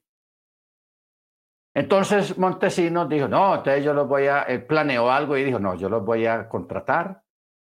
[1.78, 5.76] Entonces Montesinos dijo, no, entonces yo los voy a, él planeó algo y dijo, no,
[5.76, 7.22] yo los voy a contratar,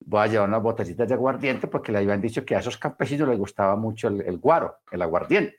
[0.01, 3.29] voy a llevar unas botecitas de aguardiente porque le habían dicho que a esos campesinos
[3.29, 5.55] les gustaba mucho el, guaro, el aguardiente.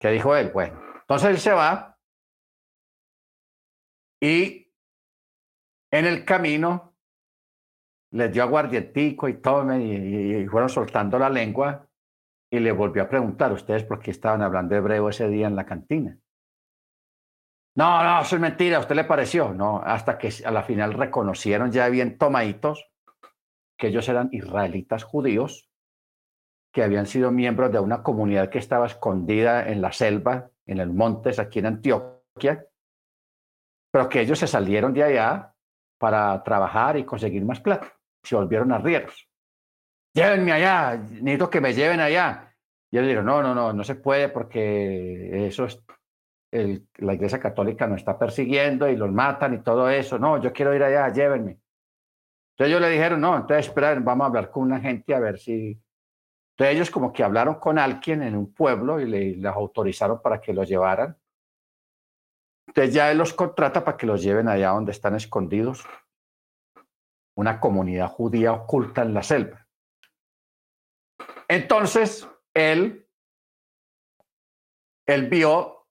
[0.00, 0.52] ¿Qué dijo él?
[0.54, 1.98] Bueno, entonces él se va
[4.18, 4.72] y
[5.90, 6.94] en el camino
[8.12, 11.86] les dio aguardientico y todo, y, y fueron soltando la lengua
[12.50, 15.66] y le volvió a preguntar, ¿ustedes por qué estaban hablando hebreo ese día en la
[15.66, 16.16] cantina?
[17.74, 19.54] No, no, eso es mentira, ¿a usted le pareció?
[19.54, 22.90] No, hasta que a la final reconocieron ya bien tomaditos
[23.78, 25.70] que ellos eran israelitas judíos,
[26.72, 30.92] que habían sido miembros de una comunidad que estaba escondida en la selva, en el
[30.92, 32.66] montes, aquí en Antioquia,
[33.90, 35.54] pero que ellos se salieron de allá
[35.98, 37.92] para trabajar y conseguir más plata.
[38.22, 39.28] Se volvieron arrieros.
[40.14, 42.54] Llévenme allá, necesito que me lleven allá.
[42.90, 45.82] Y ellos dijeron, no, no, no, no se puede porque eso es
[46.52, 50.18] la Iglesia Católica nos está persiguiendo y los matan y todo eso.
[50.18, 51.58] No, yo quiero ir allá, llévenme.
[52.52, 55.38] Entonces ellos le dijeron, no, entonces esperen, vamos a hablar con una gente a ver
[55.38, 55.80] si...
[56.54, 60.40] Entonces ellos como que hablaron con alguien en un pueblo y le, les autorizaron para
[60.40, 61.16] que los llevaran.
[62.68, 65.84] Entonces ya él los contrata para que los lleven allá donde están escondidos.
[67.34, 69.66] Una comunidad judía oculta en la selva.
[71.48, 73.08] Entonces él,
[75.06, 75.81] él vio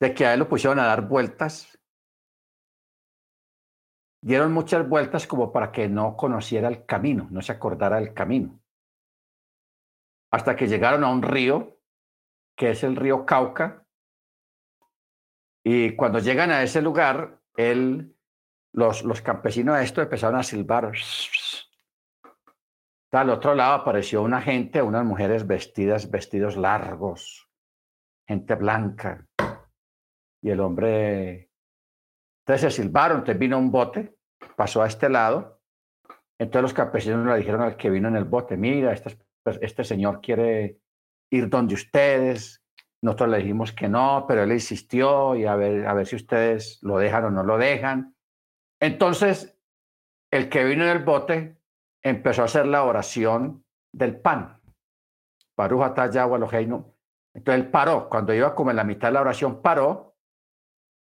[0.00, 1.78] de que a él lo pusieron a dar vueltas.
[4.22, 8.60] Dieron muchas vueltas como para que no conociera el camino, no se acordara del camino.
[10.32, 11.78] Hasta que llegaron a un río,
[12.56, 13.86] que es el río Cauca.
[15.64, 18.16] Y cuando llegan a ese lugar, él,
[18.72, 20.92] los, los campesinos de esto empezaron a silbar.
[23.12, 27.48] Al otro lado apareció una gente, unas mujeres vestidas, vestidos largos,
[28.26, 29.26] gente blanca,
[30.42, 31.50] y el hombre,
[32.44, 34.16] entonces se silbaron, entonces vino un bote,
[34.56, 35.60] pasó a este lado,
[36.38, 39.18] entonces los campesinos le dijeron al que vino en el bote, mira, este,
[39.60, 40.80] este señor quiere
[41.30, 42.62] ir donde ustedes,
[43.02, 46.78] nosotros le dijimos que no, pero él insistió y a ver, a ver si ustedes
[46.82, 48.16] lo dejan o no lo dejan.
[48.80, 49.58] Entonces,
[50.30, 51.56] el que vino en el bote
[52.02, 54.60] empezó a hacer la oración del pan.
[57.34, 60.15] Entonces él paró, cuando iba como en la mitad de la oración, paró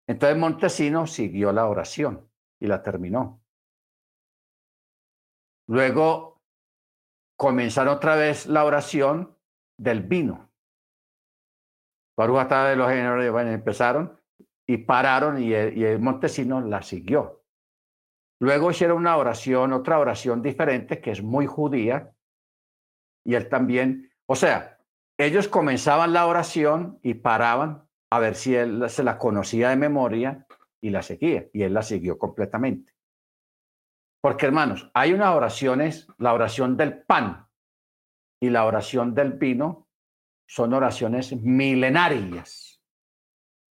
[0.08, 2.30] entonces Montesino siguió la oración
[2.60, 3.44] y la terminó.
[5.68, 6.42] Luego
[7.38, 9.38] comenzaron otra vez la oración
[9.78, 10.50] del vino.
[12.18, 14.20] Baruch de los generales bueno, empezaron
[14.66, 17.44] y pararon y el, y Montesino la siguió.
[18.40, 22.14] Luego hicieron una oración, otra oración diferente que es muy judía
[23.26, 24.80] y él también, o sea,
[25.18, 30.46] ellos comenzaban la oración y paraban a ver si él se la conocía de memoria
[30.82, 32.94] y la seguía, y él la siguió completamente.
[34.22, 37.48] Porque hermanos, hay unas oraciones, la oración del pan
[38.42, 39.88] y la oración del vino
[40.48, 42.82] son oraciones milenarias,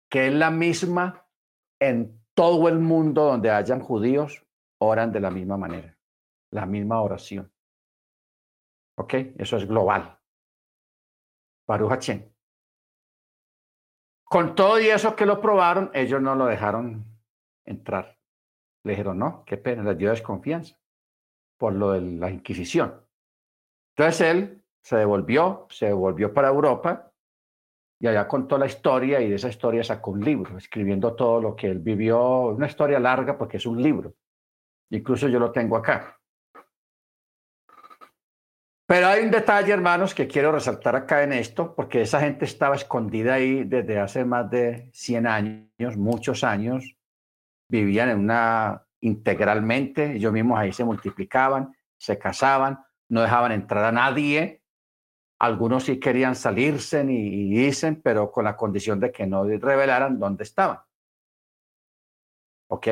[0.09, 1.25] que es la misma
[1.79, 4.45] en todo el mundo donde hayan judíos,
[4.79, 5.97] oran de la misma manera,
[6.51, 7.51] la misma oración.
[8.97, 9.13] ¿Ok?
[9.37, 10.19] Eso es global.
[11.67, 11.91] Baruch
[14.26, 17.06] Con todo y eso que lo probaron, ellos no lo dejaron
[17.64, 18.18] entrar.
[18.84, 20.77] Le dijeron, no, qué pena, les dio desconfianza
[21.57, 23.02] por lo de la Inquisición.
[23.95, 27.11] Entonces él se devolvió, se devolvió para Europa
[27.99, 31.56] y allá contó la historia y de esa historia sacó un libro, escribiendo todo lo
[31.56, 34.14] que él vivió, una historia larga porque es un libro.
[34.89, 36.14] Incluso yo lo tengo acá.
[38.87, 42.75] Pero hay un detalle, hermanos, que quiero resaltar acá en esto, porque esa gente estaba
[42.75, 46.95] escondida ahí desde hace más de 100 años, muchos años,
[47.67, 53.91] vivían en una integralmente, ellos mismos ahí se multiplicaban, se casaban, no dejaban entrar a
[53.91, 54.61] nadie.
[55.39, 60.43] Algunos sí querían salirse y, dicen, pero con la condición de que no revelaran dónde
[60.43, 60.79] estaban.
[62.67, 62.87] ¿Ok?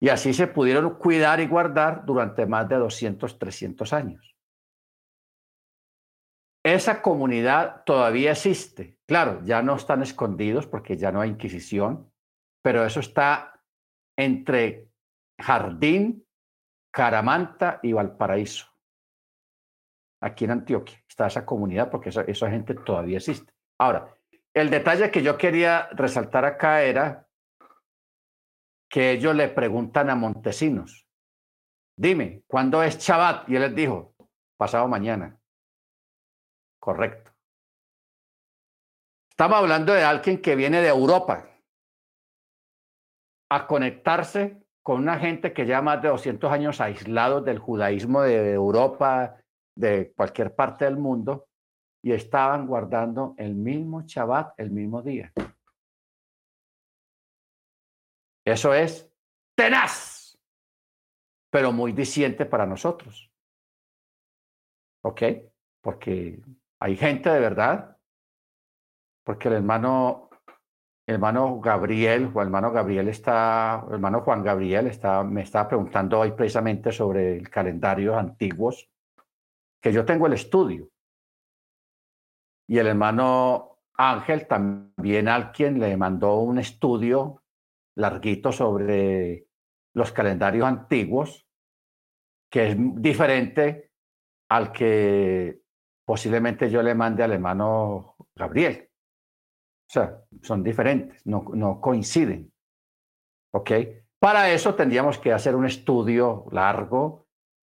[0.00, 4.34] Y así se pudieron cuidar y guardar durante más de 200, 300 años.
[6.74, 8.96] Esa comunidad todavía existe.
[9.04, 12.12] Claro, ya no están escondidos porque ya no hay Inquisición,
[12.62, 13.60] pero eso está
[14.16, 14.88] entre
[15.36, 16.24] Jardín,
[16.92, 18.68] Caramanta y Valparaíso.
[20.22, 23.52] Aquí en Antioquia está esa comunidad porque esa, gente todavía existe.
[23.80, 24.14] Ahora,
[24.54, 27.26] el detalle que yo quería resaltar acá era
[28.88, 31.08] que ellos le preguntan a Montesinos,
[31.96, 33.48] dime, ¿cuándo es Shabbat?
[33.48, 34.14] Y él les dijo,
[34.56, 35.39] pasado mañana.
[36.80, 37.30] Correcto.
[39.30, 41.46] Estamos hablando de alguien que viene de Europa
[43.50, 48.52] a conectarse con una gente que lleva más de 200 años aislados del judaísmo de
[48.52, 49.36] Europa,
[49.76, 51.48] de cualquier parte del mundo,
[52.02, 55.32] y estaban guardando el mismo Shabbat el mismo día.
[58.44, 59.10] Eso es
[59.54, 60.38] tenaz,
[61.50, 63.30] pero muy diciente para nosotros.
[65.02, 65.22] ¿Ok?
[65.82, 66.42] Porque
[66.80, 67.98] hay gente de verdad,
[69.24, 70.30] porque el hermano,
[71.06, 75.68] el hermano Gabriel, o el hermano Gabriel está, el hermano Juan Gabriel está, me estaba
[75.68, 78.90] preguntando hoy precisamente sobre el calendario antiguos,
[79.80, 80.90] que yo tengo el estudio.
[82.66, 87.42] Y el hermano Ángel también alguien le mandó un estudio
[87.96, 89.46] larguito sobre
[89.92, 91.46] los calendarios antiguos,
[92.50, 93.90] que es diferente
[94.48, 95.60] al que
[96.10, 98.90] posiblemente yo le mande al hermano Gabriel.
[99.88, 102.52] O sea, son diferentes, no, no coinciden.
[103.54, 103.70] ¿Ok?
[104.18, 107.28] Para eso tendríamos que hacer un estudio largo,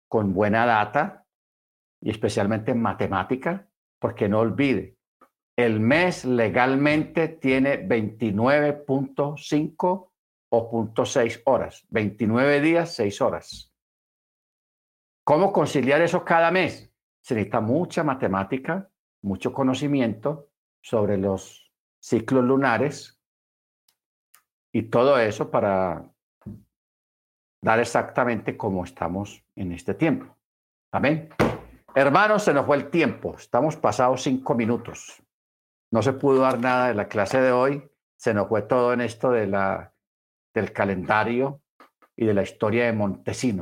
[0.09, 1.27] con buena data,
[2.01, 3.67] y especialmente en matemática,
[3.99, 4.97] porque no olvide,
[5.55, 10.09] el mes legalmente tiene 29.5
[10.49, 13.71] o 0.6 horas, 29 días, 6 horas.
[15.23, 16.92] ¿Cómo conciliar eso cada mes?
[17.23, 18.89] Se necesita mucha matemática,
[19.23, 20.49] mucho conocimiento
[20.81, 21.71] sobre los
[22.01, 23.21] ciclos lunares
[24.73, 26.11] y todo eso para
[27.61, 30.37] dar exactamente cómo estamos en este tiempo.
[30.91, 31.29] Amén.
[31.95, 33.35] Hermanos, se nos fue el tiempo.
[33.37, 35.23] Estamos pasados cinco minutos.
[35.91, 37.89] No se pudo dar nada de la clase de hoy.
[38.17, 39.93] Se nos fue todo en esto de la,
[40.53, 41.61] del calendario
[42.17, 43.61] y de la historia de Montesinos.